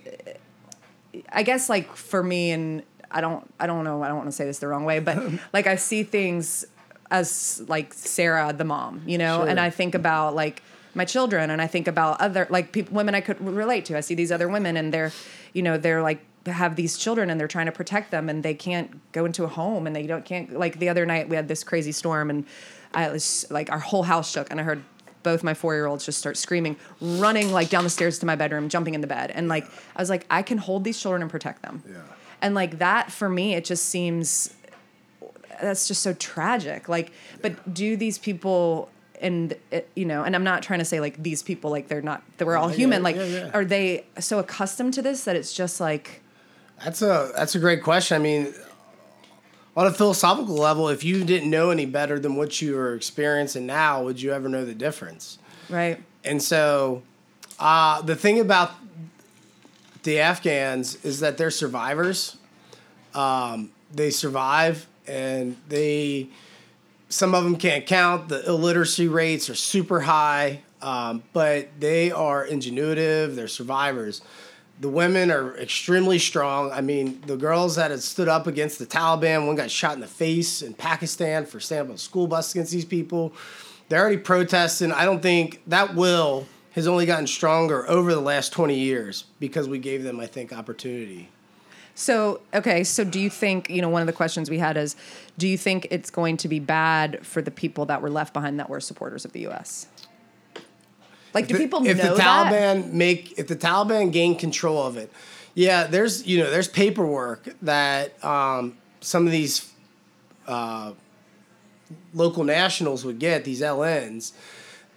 [1.30, 2.82] I guess like for me and
[3.14, 5.18] I don't I don't know I don't want to say this the wrong way, but
[5.52, 6.66] like I see things
[7.10, 9.48] as like Sarah the mom, you know, sure.
[9.48, 10.62] and I think about like
[10.94, 13.96] my children and I think about other like people women I could relate to.
[13.96, 15.12] I see these other women and they're
[15.52, 18.52] you know they're like have these children and they're trying to protect them and they
[18.52, 21.48] can't go into a home and they don't can't like the other night we had
[21.48, 22.44] this crazy storm and
[22.92, 24.82] I was like our whole house shook and I heard
[25.24, 28.36] both my four year olds just start screaming, running like down the stairs to my
[28.36, 29.32] bedroom, jumping in the bed.
[29.32, 29.64] And like
[29.96, 31.82] I was like, I can hold these children and protect them.
[31.88, 32.02] Yeah.
[32.44, 34.54] And like that for me, it just seems
[35.62, 36.90] that's just so tragic.
[36.90, 41.00] Like, but do these people and it, you know, and I'm not trying to say
[41.00, 43.02] like these people like they're not that we're all yeah, human.
[43.02, 46.20] like, yeah, are they so accustomed to this that it's just like?
[46.84, 48.14] That's a that's a great question.
[48.16, 48.52] I mean,
[49.74, 53.64] on a philosophical level, if you didn't know any better than what you are experiencing
[53.64, 55.38] now, would you ever know the difference?
[55.70, 55.98] Right.
[56.24, 57.04] And so,
[57.58, 58.72] uh, the thing about
[60.04, 62.36] the Afghans is that they're survivors.
[63.14, 66.28] Um, they survive and they
[67.08, 68.28] some of them can't count.
[68.28, 73.36] The illiteracy rates are super high, um, but they are ingenuitive.
[73.36, 74.22] They're survivors.
[74.80, 76.72] the women are extremely strong.
[76.72, 80.00] I mean, the girls that had stood up against the Taliban, one got shot in
[80.00, 83.32] the face in Pakistan for standing on a school bus against these people.
[83.88, 84.90] They're already protesting.
[84.90, 89.68] I don't think that will has only gotten stronger over the last 20 years because
[89.68, 91.28] we gave them, I think, opportunity.
[91.94, 94.96] So, okay, so do you think, you know, one of the questions we had is
[95.38, 98.58] do you think it's going to be bad for the people that were left behind
[98.58, 99.86] that were supporters of the US?
[101.32, 102.92] Like, do people if know the Taliban that?
[102.92, 105.12] make if the Taliban gain control of it?
[105.54, 109.72] Yeah, there's you know there's paperwork that um, some of these
[110.46, 110.92] uh,
[112.12, 114.32] local nationals would get these LNs,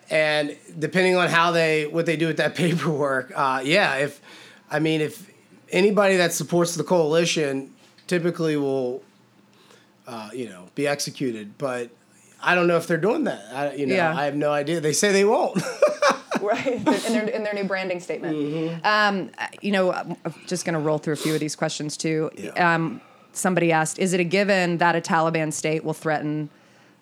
[0.09, 4.21] and depending on how they what they do with that paperwork, uh, yeah, if
[4.69, 5.29] I mean if
[5.71, 7.73] anybody that supports the coalition
[8.07, 9.03] typically will
[10.07, 11.89] uh, you know be executed, but
[12.41, 13.43] I don't know if they're doing that.
[13.53, 14.15] I, you know, Yeah.
[14.15, 14.79] I have no idea.
[14.79, 15.61] They say they won't.
[16.41, 18.37] right in their, in their new branding statement.
[18.37, 18.85] Mm-hmm.
[18.85, 20.15] Um, you know, I'm
[20.45, 22.29] just going to roll through a few of these questions too.
[22.37, 22.75] Yeah.
[22.75, 23.01] Um,
[23.33, 26.49] somebody asked, "Is it a given that a Taliban state will threaten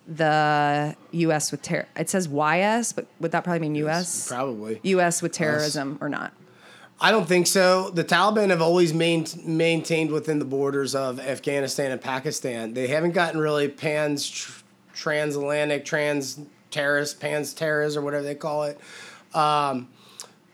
[0.08, 1.52] the U.S.
[1.52, 4.28] with terror?" It says YS, but would that probably mean U.S.
[4.28, 4.80] Probably.
[4.84, 5.22] U.S.
[5.22, 6.34] with terrorism or not?
[7.00, 7.90] I don't think so.
[7.90, 12.74] The Taliban have always main, maintained within the borders of Afghanistan and Pakistan.
[12.74, 14.62] They haven't gotten really pans tr-
[14.94, 16.40] transatlantic, trans
[16.72, 18.80] terrorist, pans terrorists or whatever they call it.
[19.34, 19.90] Um,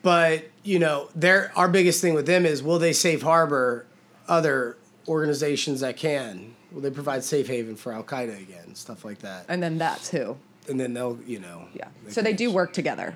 [0.02, 3.86] but you know, their our biggest thing with them is will they safe harbor
[4.28, 6.56] other organizations that can?
[6.72, 9.46] Will they provide safe haven for Al Qaeda again, stuff like that?
[9.50, 10.38] And then that's who.
[10.70, 11.88] And then they'll, you know, Yeah.
[12.10, 13.16] So they do work together.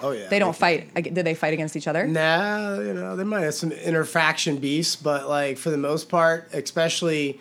[0.00, 0.94] Oh yeah, They don't fight.
[1.12, 2.06] Do they fight against each other?
[2.06, 6.48] Nah, you know, they might have some interfaction beasts, but like for the most part,
[6.52, 7.40] especially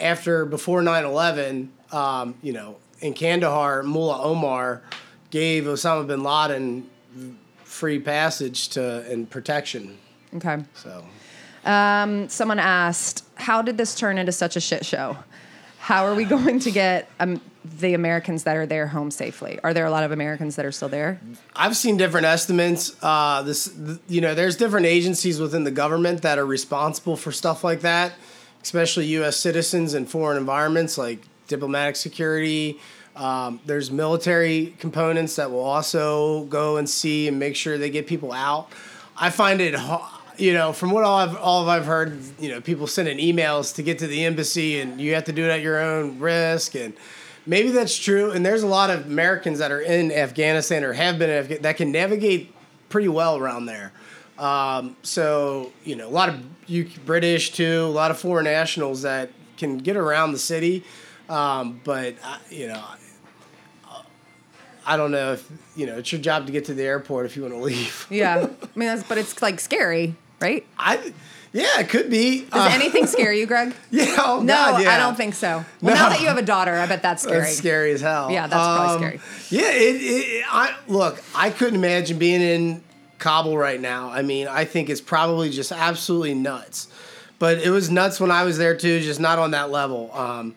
[0.00, 4.82] after before 9-11, um, you know, in Kandahar, Mullah Omar
[5.30, 6.88] gave Osama bin Laden
[7.64, 9.98] free passage to and protection.
[10.34, 10.64] Okay.
[10.74, 11.04] So
[11.64, 15.16] Someone asked, "How did this turn into such a shit show?
[15.78, 17.40] How are we going to get um,
[17.78, 19.58] the Americans that are there home safely?
[19.64, 21.20] Are there a lot of Americans that are still there?
[21.56, 22.94] I've seen different estimates.
[23.02, 27.32] Uh, this, th- you know, there's different agencies within the government that are responsible for
[27.32, 28.12] stuff like that,
[28.62, 29.36] especially U.S.
[29.36, 32.78] citizens in foreign environments like diplomatic security.
[33.16, 38.06] Um, there's military components that will also go and see and make sure they get
[38.06, 38.68] people out.
[39.16, 40.06] I find it, ho-
[40.40, 43.82] you know, from what all I've all I've heard, you know, people sending emails to
[43.82, 46.94] get to the embassy and you have to do it at your own risk and
[47.46, 48.30] maybe that's true.
[48.30, 51.62] And there's a lot of Americans that are in Afghanistan or have been in Afghanistan
[51.62, 52.54] that can navigate
[52.88, 53.92] pretty well around there.
[54.38, 59.02] Um, so you know, a lot of you British too, a lot of foreign nationals
[59.02, 60.84] that can get around the city.
[61.28, 62.82] Um, but I, you know,
[64.86, 67.36] I don't know if you know it's your job to get to the airport if
[67.36, 68.06] you want to leave.
[68.10, 70.66] Yeah, I mean, that's, but it's like scary, right?
[70.78, 71.12] I,
[71.52, 72.42] yeah, it could be.
[72.44, 73.74] Does Uh, anything scare you, Greg?
[73.90, 74.94] yeah, oh, No, God, yeah.
[74.94, 75.64] I don't think so.
[75.82, 77.40] Well, now that you have a daughter, I bet that's scary.
[77.40, 78.30] That's scary as hell.
[78.30, 79.20] Yeah, that's probably scary.
[79.50, 80.44] Yeah, it, it.
[80.48, 81.22] I look.
[81.34, 82.82] I couldn't imagine being in
[83.18, 84.10] Kabul right now.
[84.10, 86.88] I mean, I think it's probably just absolutely nuts.
[87.40, 90.10] But it was nuts when I was there too, just not on that level.
[90.14, 90.54] Um,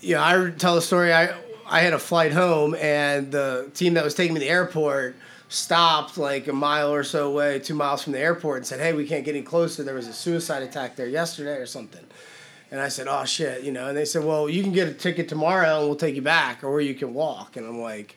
[0.00, 1.12] you know, I tell a story.
[1.12, 1.34] I
[1.68, 5.14] I had a flight home, and the team that was taking me to the airport
[5.50, 8.94] stopped like a mile or so away, two miles from the airport, and said, "Hey,
[8.94, 9.82] we can't get any closer.
[9.82, 12.04] There was a suicide attack there yesterday or something."
[12.70, 13.88] And I said, "Oh shit," you know.
[13.88, 16.62] And they said, "Well, you can get a ticket tomorrow, and we'll take you back,
[16.62, 18.16] or you can walk." And I'm like,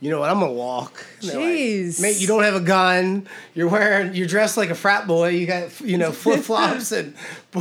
[0.00, 0.28] "You know what?
[0.28, 2.02] I'm gonna walk." And they're like, Jeez.
[2.02, 3.28] mate, you don't have a gun.
[3.54, 5.28] You're wearing, you're dressed like a frat boy.
[5.28, 7.14] You got, you know, flip flops and,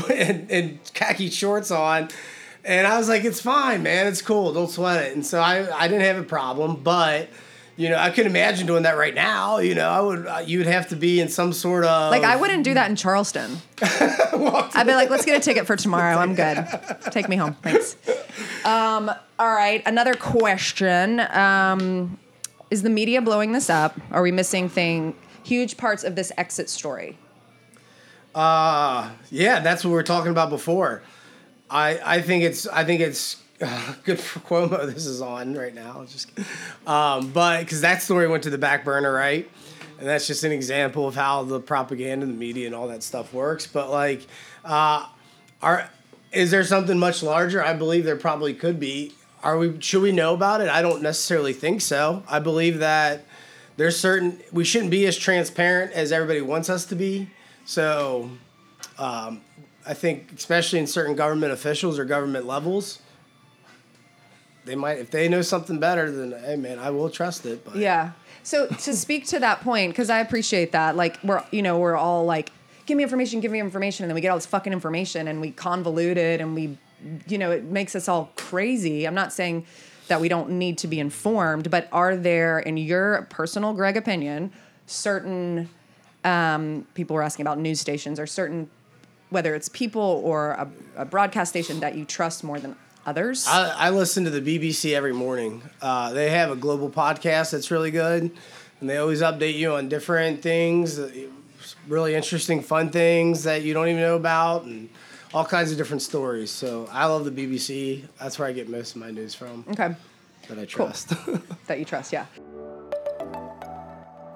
[0.09, 2.09] and and khaki shorts on."
[2.65, 4.07] And I was like, "It's fine, man.
[4.07, 4.51] It's cool.
[4.51, 7.29] Don't sweat it." And so I, I didn't have a problem, but.
[7.77, 9.57] You know, I couldn't imagine doing that right now.
[9.59, 10.27] You know, I would.
[10.27, 12.89] uh, You would have to be in some sort of Like I wouldn't do that
[12.89, 13.57] in Charleston.
[13.81, 16.17] I'd be like, let's get a ticket for tomorrow.
[16.17, 16.67] I'm good.
[17.11, 17.95] Take me home, thanks.
[18.65, 22.19] Um, all right, another question: um,
[22.69, 23.99] Is the media blowing this up?
[24.11, 27.17] Are we missing thing huge parts of this exit story?
[28.35, 31.01] Uh, yeah, that's what we were talking about before.
[31.69, 34.85] I I think it's I think it's uh, good for Cuomo.
[34.93, 36.05] This is on right now.
[36.05, 36.31] Just,
[36.87, 39.49] um, but because that story went to the back burner, right?
[39.99, 43.03] And that's just an example of how the propaganda, and the media, and all that
[43.03, 43.67] stuff works.
[43.67, 44.25] But like,
[44.65, 45.07] uh,
[45.61, 45.89] are
[46.31, 47.63] is there something much larger?
[47.63, 49.13] I believe there probably could be.
[49.43, 49.79] Are we?
[49.81, 50.69] Should we know about it?
[50.69, 52.23] I don't necessarily think so.
[52.27, 53.25] I believe that
[53.77, 57.29] there's certain we shouldn't be as transparent as everybody wants us to be.
[57.65, 58.29] So
[58.97, 59.41] um,
[59.85, 63.00] I think, especially in certain government officials or government levels,
[64.65, 67.65] they might, if they know something better, then hey, man, I will trust it.
[67.65, 68.11] But Yeah.
[68.43, 71.95] So to speak to that point, because I appreciate that, like we're you know we're
[71.95, 72.51] all like
[72.85, 75.39] give me information, give me information, and then we get all this fucking information and
[75.39, 76.77] we convolute it and we,
[77.27, 79.05] you know, it makes us all crazy.
[79.05, 79.65] I'm not saying
[80.07, 84.51] that we don't need to be informed, but are there, in your personal Greg opinion,
[84.87, 85.69] certain
[86.25, 88.69] um, people were asking about news stations or certain
[89.29, 92.75] whether it's people or a, a broadcast station that you trust more than
[93.05, 93.47] others?
[93.47, 95.61] I, I listen to the BBC every morning.
[95.81, 98.31] Uh, they have a global podcast that's really good,
[98.79, 101.11] and they always update you on different things, uh,
[101.87, 104.89] really interesting, fun things that you don't even know about, and
[105.33, 106.51] all kinds of different stories.
[106.51, 108.03] So I love the BBC.
[108.19, 109.65] That's where I get most of my news from.
[109.71, 109.95] Okay.
[110.47, 111.09] That I trust.
[111.09, 111.41] Cool.
[111.67, 112.25] that you trust, yeah.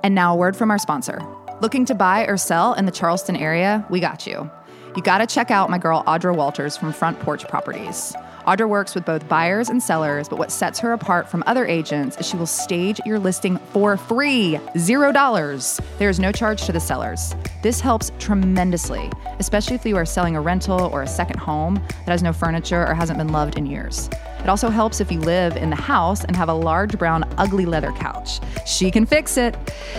[0.04, 1.20] And now a word from our sponsor.
[1.62, 3.86] Looking to buy or sell in the Charleston area?
[3.90, 4.50] We got you.
[4.96, 8.16] You got to check out my girl Audra Walters from Front Porch Properties.
[8.46, 12.16] Audra works with both buyers and sellers, but what sets her apart from other agents
[12.18, 15.82] is she will stage your listing for free zero dollars.
[15.98, 17.34] There is no charge to the sellers.
[17.64, 22.12] This helps tremendously, especially if you are selling a rental or a second home that
[22.12, 24.12] has no furniture or hasn't been loved in years.
[24.40, 27.66] It also helps if you live in the house and have a large brown ugly
[27.66, 28.40] leather couch.
[28.68, 29.58] She can fix it.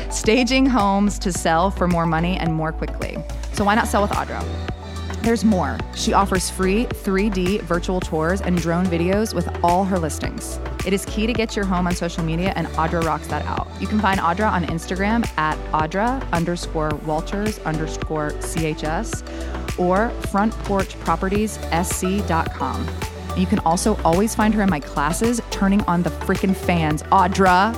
[0.08, 3.18] Staging homes to sell for more money and more quickly.
[3.54, 4.44] So why not sell with Audra?
[5.22, 5.78] There's more.
[5.94, 10.60] She offers free 3D virtual tours and drone videos with all her listings.
[10.86, 13.66] It is key to get your home on social media, and Audra rocks that out.
[13.80, 19.22] You can find Audra on Instagram at Audra underscore Walters underscore CHS
[19.78, 22.88] or frontporchpropertiessc.com.
[23.36, 27.74] You can also always find her in my classes, turning on the freaking fans, Audra.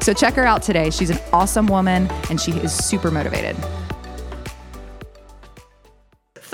[0.02, 0.90] so check her out today.
[0.90, 3.56] She's an awesome woman and she is super motivated.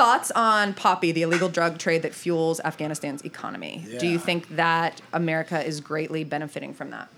[0.07, 3.85] Thoughts on poppy, the illegal drug trade that fuels Afghanistan's economy?
[3.89, 3.99] Yeah.
[3.99, 7.09] Do you think that America is greatly benefiting from that?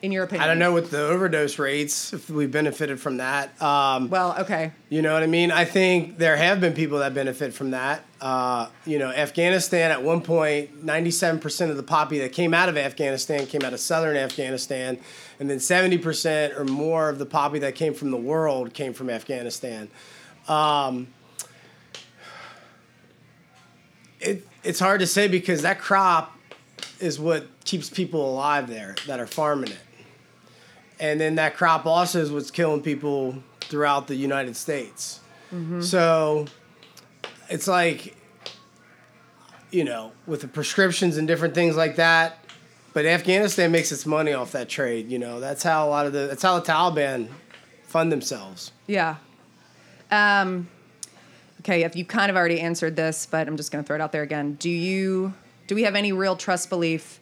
[0.00, 0.44] In your opinion?
[0.44, 3.60] I don't know with the overdose rates if we benefited from that.
[3.60, 4.70] Um, well, okay.
[4.90, 5.50] You know what I mean?
[5.50, 8.04] I think there have been people that benefit from that.
[8.20, 12.76] Uh, you know, Afghanistan at one point, 97% of the poppy that came out of
[12.76, 15.00] Afghanistan came out of southern Afghanistan,
[15.40, 19.10] and then 70% or more of the poppy that came from the world came from
[19.10, 19.90] Afghanistan.
[20.48, 21.08] Um,
[24.20, 26.36] it, it's hard to say because that crop
[27.00, 29.78] is what keeps people alive there that are farming it.
[31.00, 35.20] And then that crop also is what's killing people throughout the United States.
[35.52, 35.80] Mm-hmm.
[35.80, 36.46] So
[37.48, 38.16] it's like,
[39.70, 42.38] you know, with the prescriptions and different things like that.
[42.92, 45.10] But Afghanistan makes its money off that trade.
[45.10, 47.28] You know, that's how a lot of the that's how the Taliban
[47.84, 48.72] fund themselves.
[48.86, 49.16] Yeah,
[50.12, 50.68] um,
[51.60, 54.00] okay, if you kind of already answered this, but I'm just going to throw it
[54.00, 54.54] out there again.
[54.54, 55.34] Do you
[55.66, 57.18] do we have any real trust belief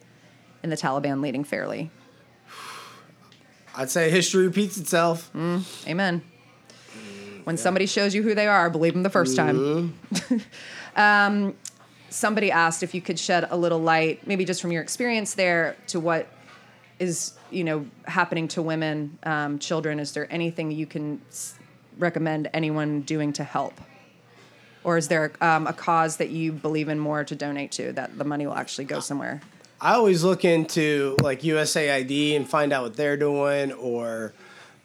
[0.61, 1.89] in the Taliban leading fairly?
[3.75, 5.31] I'd say history repeats itself.
[5.33, 6.21] Mm, amen.
[7.45, 7.61] When yeah.
[7.61, 10.35] somebody shows you who they are, believe them the 1st mm-hmm.
[10.35, 10.45] time.
[11.47, 11.55] um,
[12.09, 15.75] somebody asked if you could shed a little light, maybe just from your experience there,
[15.87, 16.27] to what
[16.99, 19.99] is you know happening to women, um, children.
[19.99, 21.21] Is there anything you can
[22.01, 23.79] recommend anyone doing to help?
[24.83, 28.17] Or is there um, a cause that you believe in more to donate to that
[28.17, 29.41] the money will actually go somewhere?
[29.79, 34.33] I always look into like USAID and find out what they're doing, or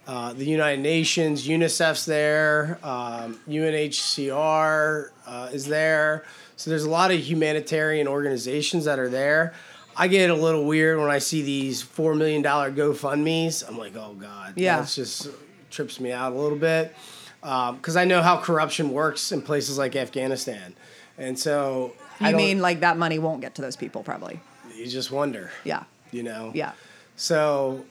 [0.07, 6.25] uh, the United Nations, UNICEF's there, um, UNHCR uh, is there.
[6.57, 9.53] So there's a lot of humanitarian organizations that are there.
[9.97, 13.67] I get a little weird when I see these four million dollar GoFundmes.
[13.69, 15.29] I'm like, oh god, yeah, it's just
[15.77, 16.95] trips me out a little bit
[17.41, 20.75] because um, I know how corruption works in places like Afghanistan,
[21.19, 24.41] and so you mean like that money won't get to those people probably.
[24.75, 25.51] You just wonder.
[25.65, 25.85] Yeah.
[26.11, 26.53] You know.
[26.55, 26.73] Yeah.
[27.17, 27.85] So,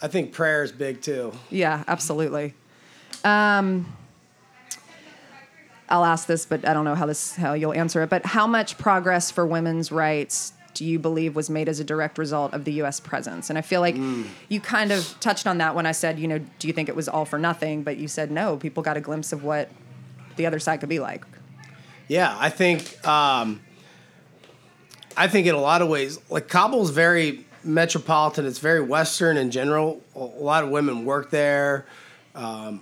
[0.00, 1.32] I think prayer is big too.
[1.50, 2.54] Yeah, absolutely.
[3.24, 3.92] Um,
[5.88, 8.10] I'll ask this, but I don't know how this how you'll answer it.
[8.10, 12.18] But how much progress for women's rights do you believe was made as a direct
[12.18, 13.00] result of the U.S.
[13.00, 13.50] presence?
[13.50, 14.26] And I feel like mm.
[14.48, 16.96] you kind of touched on that when I said, you know, do you think it
[16.96, 17.82] was all for nothing?
[17.82, 18.56] But you said no.
[18.56, 19.70] People got a glimpse of what
[20.36, 21.24] the other side could be like.
[22.08, 23.60] Yeah, I think um,
[25.16, 28.46] I think in a lot of ways, like Kabul's very metropolitan.
[28.46, 30.02] It's very Western in general.
[30.14, 31.86] A lot of women work there.
[32.34, 32.80] Um,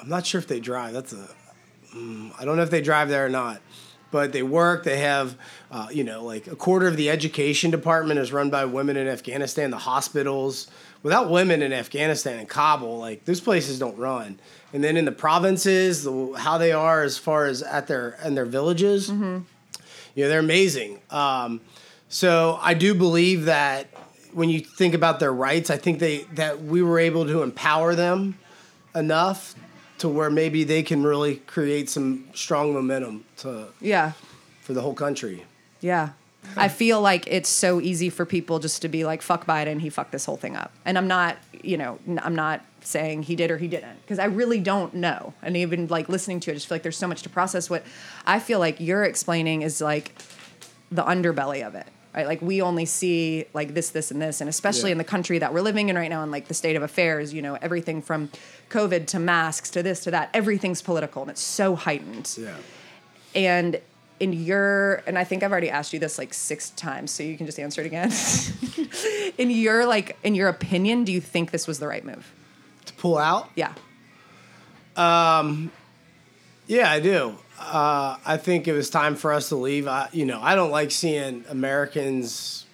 [0.00, 0.92] I'm not sure if they drive.
[0.92, 1.28] That's a.
[1.94, 3.60] Mm, I don't know if they drive there or not
[4.14, 4.84] but they work.
[4.84, 5.36] They have,
[5.74, 9.08] uh, you know, like a quarter of the education department is run by women in
[9.08, 9.72] Afghanistan.
[9.72, 10.68] The hospitals,
[11.02, 14.38] without women in Afghanistan and Kabul, like those places don't run.
[14.72, 18.36] And then in the provinces, the, how they are as far as at their in
[18.36, 19.40] their villages, mm-hmm.
[20.14, 21.00] you know, they're amazing.
[21.10, 21.60] Um,
[22.08, 23.88] so I do believe that
[24.32, 27.96] when you think about their rights, I think they that we were able to empower
[27.96, 28.38] them
[28.94, 29.56] enough
[29.98, 34.12] to where maybe they can really create some strong momentum to yeah
[34.60, 35.44] for the whole country.
[35.84, 36.10] Yeah.
[36.56, 39.90] I feel like it's so easy for people just to be like, fuck Biden, he
[39.90, 40.72] fucked this whole thing up.
[40.86, 44.26] And I'm not, you know, I'm not saying he did or he didn't because I
[44.26, 45.34] really don't know.
[45.42, 47.68] And even like listening to it, I just feel like there's so much to process.
[47.68, 47.84] What
[48.24, 50.14] I feel like you're explaining is like
[50.90, 51.86] the underbelly of it.
[52.14, 52.26] Right?
[52.26, 54.92] Like we only see like this, this, and this, and especially yeah.
[54.92, 57.34] in the country that we're living in right now, and like the state of affairs,
[57.34, 58.30] you know, everything from
[58.70, 62.32] COVID to masks to this to that, everything's political, and it's so heightened.
[62.38, 62.54] Yeah.
[63.34, 63.80] And
[64.20, 67.36] in your and I think I've already asked you this like six times, so you
[67.36, 68.12] can just answer it again.
[69.38, 72.32] in your like in your opinion, do you think this was the right move?
[72.86, 73.50] To pull out?
[73.54, 73.72] Yeah.
[74.96, 75.70] Um
[76.66, 77.36] yeah, I do.
[77.58, 79.86] Uh, I think it was time for us to leave.
[79.86, 82.66] I, you know, I don't like seeing Americans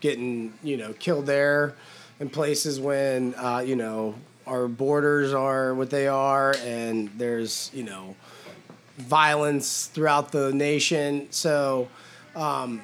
[0.00, 1.74] getting, you know, killed there
[2.20, 4.14] in places when, uh, you know,
[4.46, 8.14] our borders are what they are and there's, you know,
[8.96, 11.28] violence throughout the nation.
[11.30, 11.88] So
[12.34, 12.80] um,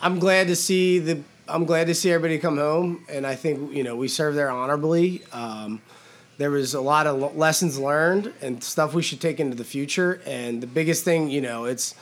[0.00, 3.74] I'm glad to see the I'm glad to see everybody come home, and I think
[3.74, 5.22] you know we served there honorably.
[5.32, 5.80] Um,
[6.36, 10.20] there was a lot of lessons learned and stuff we should take into the future.
[10.24, 11.96] And the biggest thing, you know, it's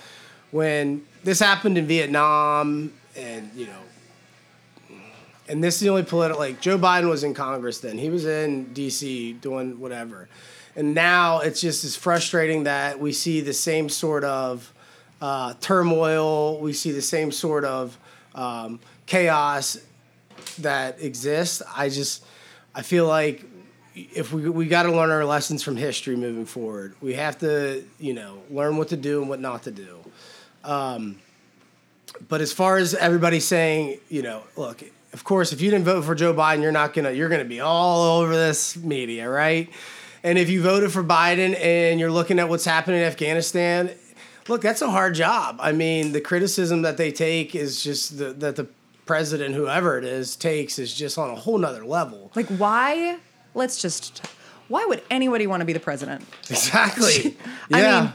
[0.50, 4.98] when this happened in Vietnam, and you know,
[5.48, 7.98] and this is the only political like Joe Biden was in Congress then.
[7.98, 9.34] He was in D.C.
[9.34, 10.28] doing whatever
[10.76, 14.72] and now it's just as frustrating that we see the same sort of
[15.20, 17.98] uh, turmoil, we see the same sort of
[18.34, 19.78] um, chaos
[20.58, 21.62] that exists.
[21.74, 22.24] I just
[22.74, 23.42] I feel like
[23.94, 26.94] if we we got to learn our lessons from history moving forward.
[27.00, 29.98] We have to you know learn what to do and what not to do.
[30.62, 31.18] Um,
[32.28, 36.04] but as far as everybody saying, you know, look, of course, if you didn't vote
[36.04, 39.70] for Joe Biden, you're not gonna you're gonna be all over this media, right?
[40.22, 43.90] And if you voted for Biden and you're looking at what's happening in Afghanistan,
[44.48, 45.58] look, that's a hard job.
[45.60, 48.68] I mean, the criticism that they take is just the, that the
[49.04, 52.32] president, whoever it is, takes is just on a whole nother level.
[52.34, 53.18] Like, why?
[53.54, 54.26] Let's just.
[54.68, 56.26] Why would anybody want to be the president?
[56.50, 57.36] Exactly.
[57.72, 58.00] I yeah.
[58.00, 58.12] mean,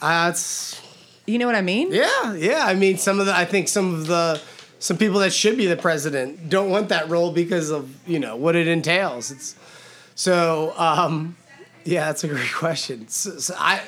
[0.00, 0.80] that's.
[1.26, 1.92] You know what I mean?
[1.92, 2.64] Yeah, yeah.
[2.64, 3.36] I mean, some of the.
[3.36, 4.40] I think some of the
[4.78, 8.36] some people that should be the president don't want that role because of you know
[8.36, 9.30] what it entails.
[9.30, 9.56] It's
[10.14, 11.36] so, um,
[11.84, 13.08] yeah, that's a great question.
[13.08, 13.82] So, so I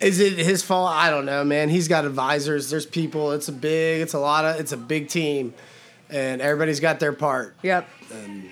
[0.00, 0.92] is it his fault?
[0.92, 1.68] I don't know, man.
[1.68, 2.68] He's got advisors.
[2.70, 3.32] There's people.
[3.32, 4.02] It's a big.
[4.02, 4.60] It's a lot of.
[4.60, 5.54] It's a big team,
[6.10, 7.56] and everybody's got their part.
[7.62, 7.88] Yep.
[8.12, 8.48] And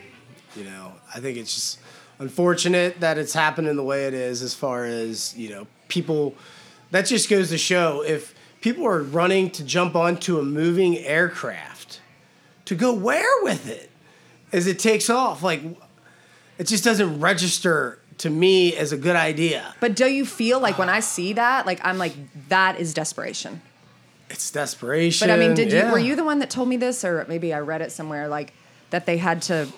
[0.56, 1.78] you know, I think it's just
[2.18, 4.42] unfortunate that it's happening the way it is.
[4.42, 6.34] As far as you know, people.
[6.90, 12.00] That just goes to show if people are running to jump onto a moving aircraft,
[12.66, 13.90] to go where with it,
[14.52, 15.42] as it takes off.
[15.42, 15.62] Like
[16.58, 19.74] it just doesn't register to me as a good idea.
[19.80, 22.14] But do you feel like when I see that, like I'm like
[22.48, 23.60] that is desperation?
[24.30, 25.28] It's desperation.
[25.28, 25.86] But I mean, did yeah.
[25.86, 28.28] you were you the one that told me this, or maybe I read it somewhere
[28.28, 28.52] like
[28.90, 29.68] that they had to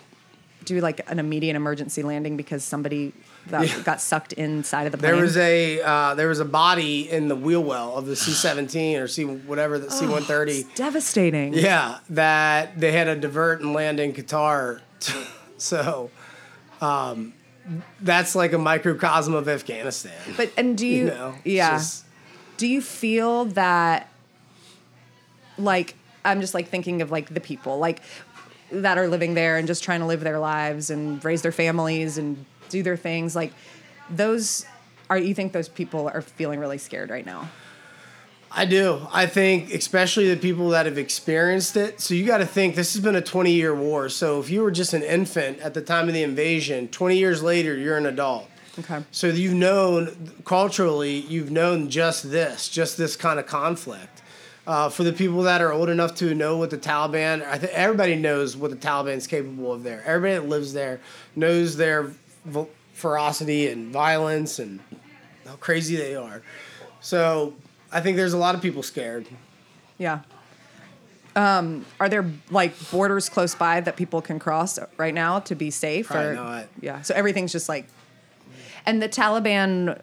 [0.65, 3.13] do like an immediate emergency landing because somebody
[3.47, 3.81] that yeah.
[3.83, 5.13] got sucked inside of the plane.
[5.13, 8.33] There was a uh, there was a body in the wheel well of the C
[8.33, 10.65] seventeen or C whatever the C one thirty.
[10.75, 11.55] Devastating.
[11.55, 14.81] Yeah, that they had to divert and land in Qatar.
[15.59, 16.11] so
[16.81, 17.33] um,
[18.01, 20.19] that's like a microcosm of Afghanistan.
[20.37, 22.05] But and do you, you know, yeah, just,
[22.57, 24.09] do you feel that
[25.59, 28.01] like I'm just like thinking of like the people like
[28.73, 32.19] that are living there and just trying to live their lives and raise their families
[32.19, 33.53] and do their things like
[34.11, 34.67] those
[35.09, 37.49] are you think those people are feeling really scared right now?
[38.59, 39.07] I do.
[39.13, 42.01] I think, especially the people that have experienced it.
[42.01, 44.09] So you got to think this has been a 20 year war.
[44.09, 47.43] So if you were just an infant at the time of the invasion, 20 years
[47.43, 48.49] later, you're an adult.
[48.79, 49.05] Okay.
[49.11, 54.23] So you've known culturally, you've known just this, just this kind of conflict.
[54.67, 57.73] Uh, for the people that are old enough to know what the Taliban, I think
[57.73, 60.03] everybody knows what the Taliban is capable of there.
[60.05, 61.01] Everybody that lives there
[61.37, 62.11] knows their
[62.95, 64.81] ferocity and violence and
[65.47, 66.43] how crazy they are.
[67.01, 67.55] So
[67.93, 69.27] I think there's a lot of people scared.
[69.99, 70.21] Yeah.
[71.35, 75.71] Um, are there like borders close by that people can cross right now to be
[75.71, 76.07] safe?
[76.07, 76.67] Probably or, not.
[76.81, 77.03] Yeah.
[77.03, 77.87] So everything's just like,
[78.87, 80.01] and the Taliban,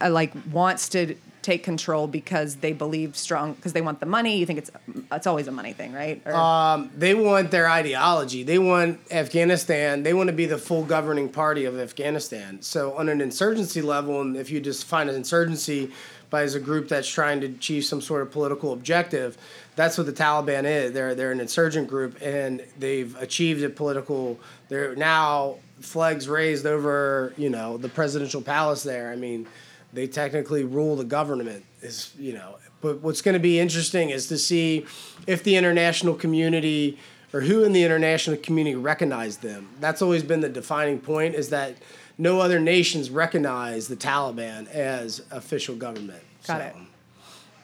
[0.00, 4.36] uh, like wants to take control because they believe strong because they want the money.
[4.36, 4.70] You think it's
[5.10, 6.20] it's always a money thing, right?
[6.24, 8.42] Or, um, they want their ideology.
[8.42, 10.02] They want Afghanistan.
[10.02, 12.60] They want to be the full governing party of Afghanistan.
[12.60, 15.90] So on an insurgency level, and if you just find an insurgency
[16.30, 19.38] but as a group that's trying to achieve some sort of political objective.
[19.76, 20.92] That's what the Taliban is.
[20.92, 24.38] They're they're an insurgent group, and they've achieved a political.
[24.68, 29.10] They're now flags raised over you know the presidential palace there.
[29.10, 29.46] I mean,
[29.92, 31.64] they technically rule the government.
[31.80, 34.86] Is you know, but what's going to be interesting is to see
[35.26, 36.98] if the international community
[37.32, 39.68] or who in the international community recognized them.
[39.80, 41.34] That's always been the defining point.
[41.34, 41.76] Is that
[42.18, 46.22] no other nations recognize the Taliban as official government.
[46.46, 46.66] Got so.
[46.66, 46.74] it.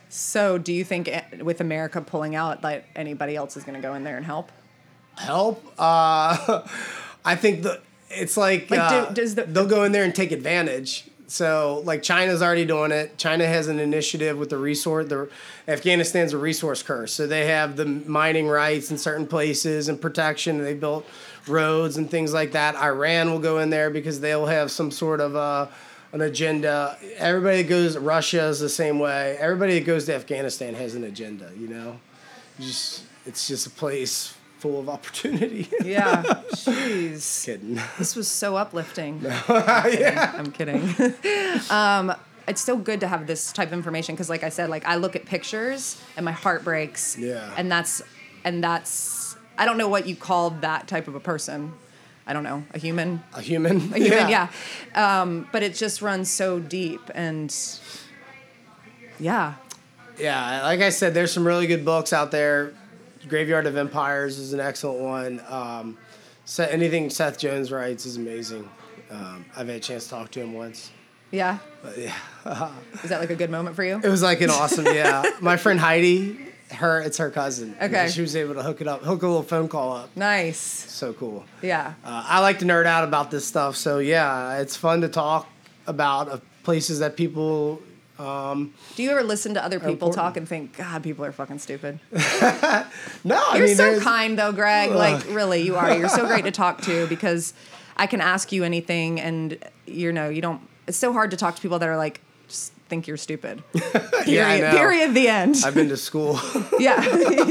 [0.08, 1.10] So, do you think
[1.42, 4.52] with America pulling out, that anybody else is going to go in there and help?
[5.18, 5.64] Help?
[5.76, 6.62] Uh,
[7.24, 7.80] I think the
[8.10, 11.08] it's like, like uh, do, does the, they'll go in there and take advantage.
[11.26, 13.16] So, like China's already doing it.
[13.16, 15.08] China has an initiative with the resource.
[15.08, 15.30] The
[15.66, 20.62] Afghanistan's a resource curse, so they have the mining rights in certain places and protection.
[20.62, 21.06] They built
[21.48, 22.76] roads and things like that.
[22.76, 25.68] Iran will go in there because they'll have some sort of uh,
[26.12, 26.98] an agenda.
[27.16, 29.36] Everybody that goes Russia is the same way.
[29.40, 31.50] Everybody that goes to Afghanistan has an agenda.
[31.56, 32.00] You know,
[32.60, 34.34] just it's just a place
[34.64, 35.68] full of opportunity.
[35.84, 36.22] yeah.
[36.52, 37.44] Jeez.
[37.44, 37.78] Kidding.
[37.98, 39.20] This was so uplifting.
[39.20, 39.28] No.
[39.48, 40.32] yeah.
[40.34, 40.82] I'm kidding.
[41.70, 42.14] um,
[42.48, 44.94] it's so good to have this type of information because, like I said, like I
[44.96, 47.18] look at pictures and my heart breaks.
[47.18, 47.52] Yeah.
[47.58, 48.00] And that's
[48.42, 51.74] and that's I don't know what you call that type of a person.
[52.26, 53.22] I don't know, a human.
[53.34, 53.76] A human.
[53.92, 54.48] A human, yeah.
[54.96, 55.20] yeah.
[55.20, 57.54] Um, but it just runs so deep and
[59.20, 59.56] yeah.
[60.18, 62.72] Yeah, like I said, there's some really good books out there
[63.28, 65.42] Graveyard of Empires is an excellent one.
[65.48, 65.98] Um,
[66.58, 68.68] anything Seth Jones writes is amazing.
[69.10, 70.90] Um, I've had a chance to talk to him once.
[71.30, 71.58] Yeah.
[71.82, 72.14] But yeah.
[73.02, 74.00] is that like a good moment for you?
[74.02, 75.24] It was like an awesome, yeah.
[75.40, 76.38] My friend Heidi,
[76.70, 77.76] her it's her cousin.
[77.80, 78.08] Okay.
[78.08, 80.16] She was able to hook it up, hook a little phone call up.
[80.16, 80.58] Nice.
[80.58, 81.44] So cool.
[81.62, 81.94] Yeah.
[82.04, 85.48] Uh, I like to nerd out about this stuff, so yeah, it's fun to talk
[85.86, 87.82] about uh, places that people
[88.18, 91.58] um, Do you ever listen to other people talk and think, God, people are fucking
[91.58, 91.98] stupid?
[92.12, 94.90] no, I You're mean, so kind though, Greg.
[94.90, 94.96] Ugh.
[94.96, 95.96] Like really, you are.
[95.96, 97.54] You're so great to talk to because
[97.96, 100.60] I can ask you anything, and you know, you don't.
[100.86, 103.62] It's so hard to talk to people that are like, just think you're stupid.
[103.72, 104.26] Period.
[104.26, 105.14] yeah, Period.
[105.14, 105.56] The end.
[105.64, 106.38] I've been to school.
[106.78, 107.02] yeah,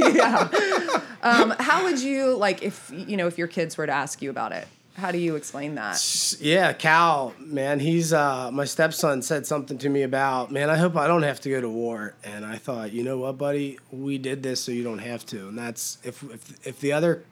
[0.09, 1.01] yeah.
[1.23, 4.29] Um, how would you like if you know if your kids were to ask you
[4.29, 4.67] about it?
[4.95, 6.37] How do you explain that?
[6.39, 10.95] Yeah, Cal, man, he's uh, my stepson said something to me about, man, I hope
[10.95, 12.13] I don't have to go to war.
[12.23, 15.47] And I thought, you know what, buddy, we did this so you don't have to.
[15.47, 17.23] And that's if if if the other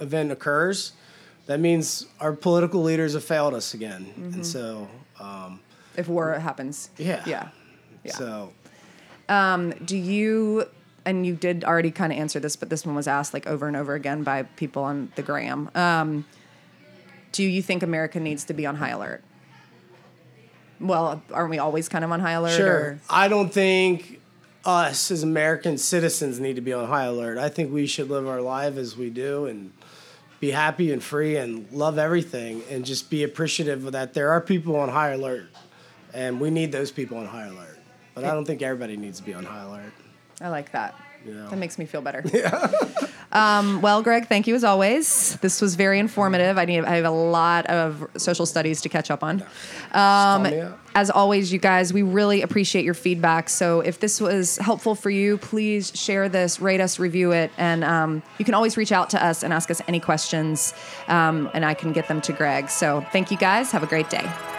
[0.00, 0.92] event occurs,
[1.46, 4.06] that means our political leaders have failed us again.
[4.06, 4.34] Mm-hmm.
[4.34, 4.88] And so,
[5.20, 5.60] um,
[5.98, 7.48] if war happens, yeah, yeah,
[8.04, 8.12] yeah.
[8.12, 8.52] So,
[9.28, 10.64] um, do you?
[11.04, 13.68] And you did already kind of answer this, but this one was asked like over
[13.68, 15.70] and over again by people on the gram.
[15.76, 16.24] Um,
[17.36, 19.22] do you think America needs to be on high alert?
[20.80, 22.56] Well, aren't we always kind of on high alert?
[22.56, 22.76] Sure.
[22.76, 23.00] Or?
[23.10, 24.20] I don't think
[24.64, 27.36] us as American citizens need to be on high alert.
[27.36, 29.72] I think we should live our life as we do and
[30.40, 34.76] be happy and free and love everything and just be appreciative that there are people
[34.76, 35.48] on high alert
[36.14, 37.78] and we need those people on high alert.
[38.14, 39.92] But I don't think everybody needs to be on high alert.
[40.40, 40.94] I like that.
[41.26, 41.46] Yeah.
[41.48, 42.22] That makes me feel better.
[42.36, 42.68] Yeah.
[43.32, 45.36] um, well, Greg, thank you as always.
[45.36, 46.58] This was very informative.
[46.58, 49.42] I need I have a lot of social studies to catch up on.
[49.92, 50.46] Um,
[50.94, 53.48] as always, you guys, we really appreciate your feedback.
[53.48, 57.84] So if this was helpful for you, please share this, rate us, review it, and
[57.84, 60.74] um, you can always reach out to us and ask us any questions,
[61.08, 62.68] um, and I can get them to Greg.
[62.70, 63.72] So thank you guys.
[63.72, 64.55] Have a great day.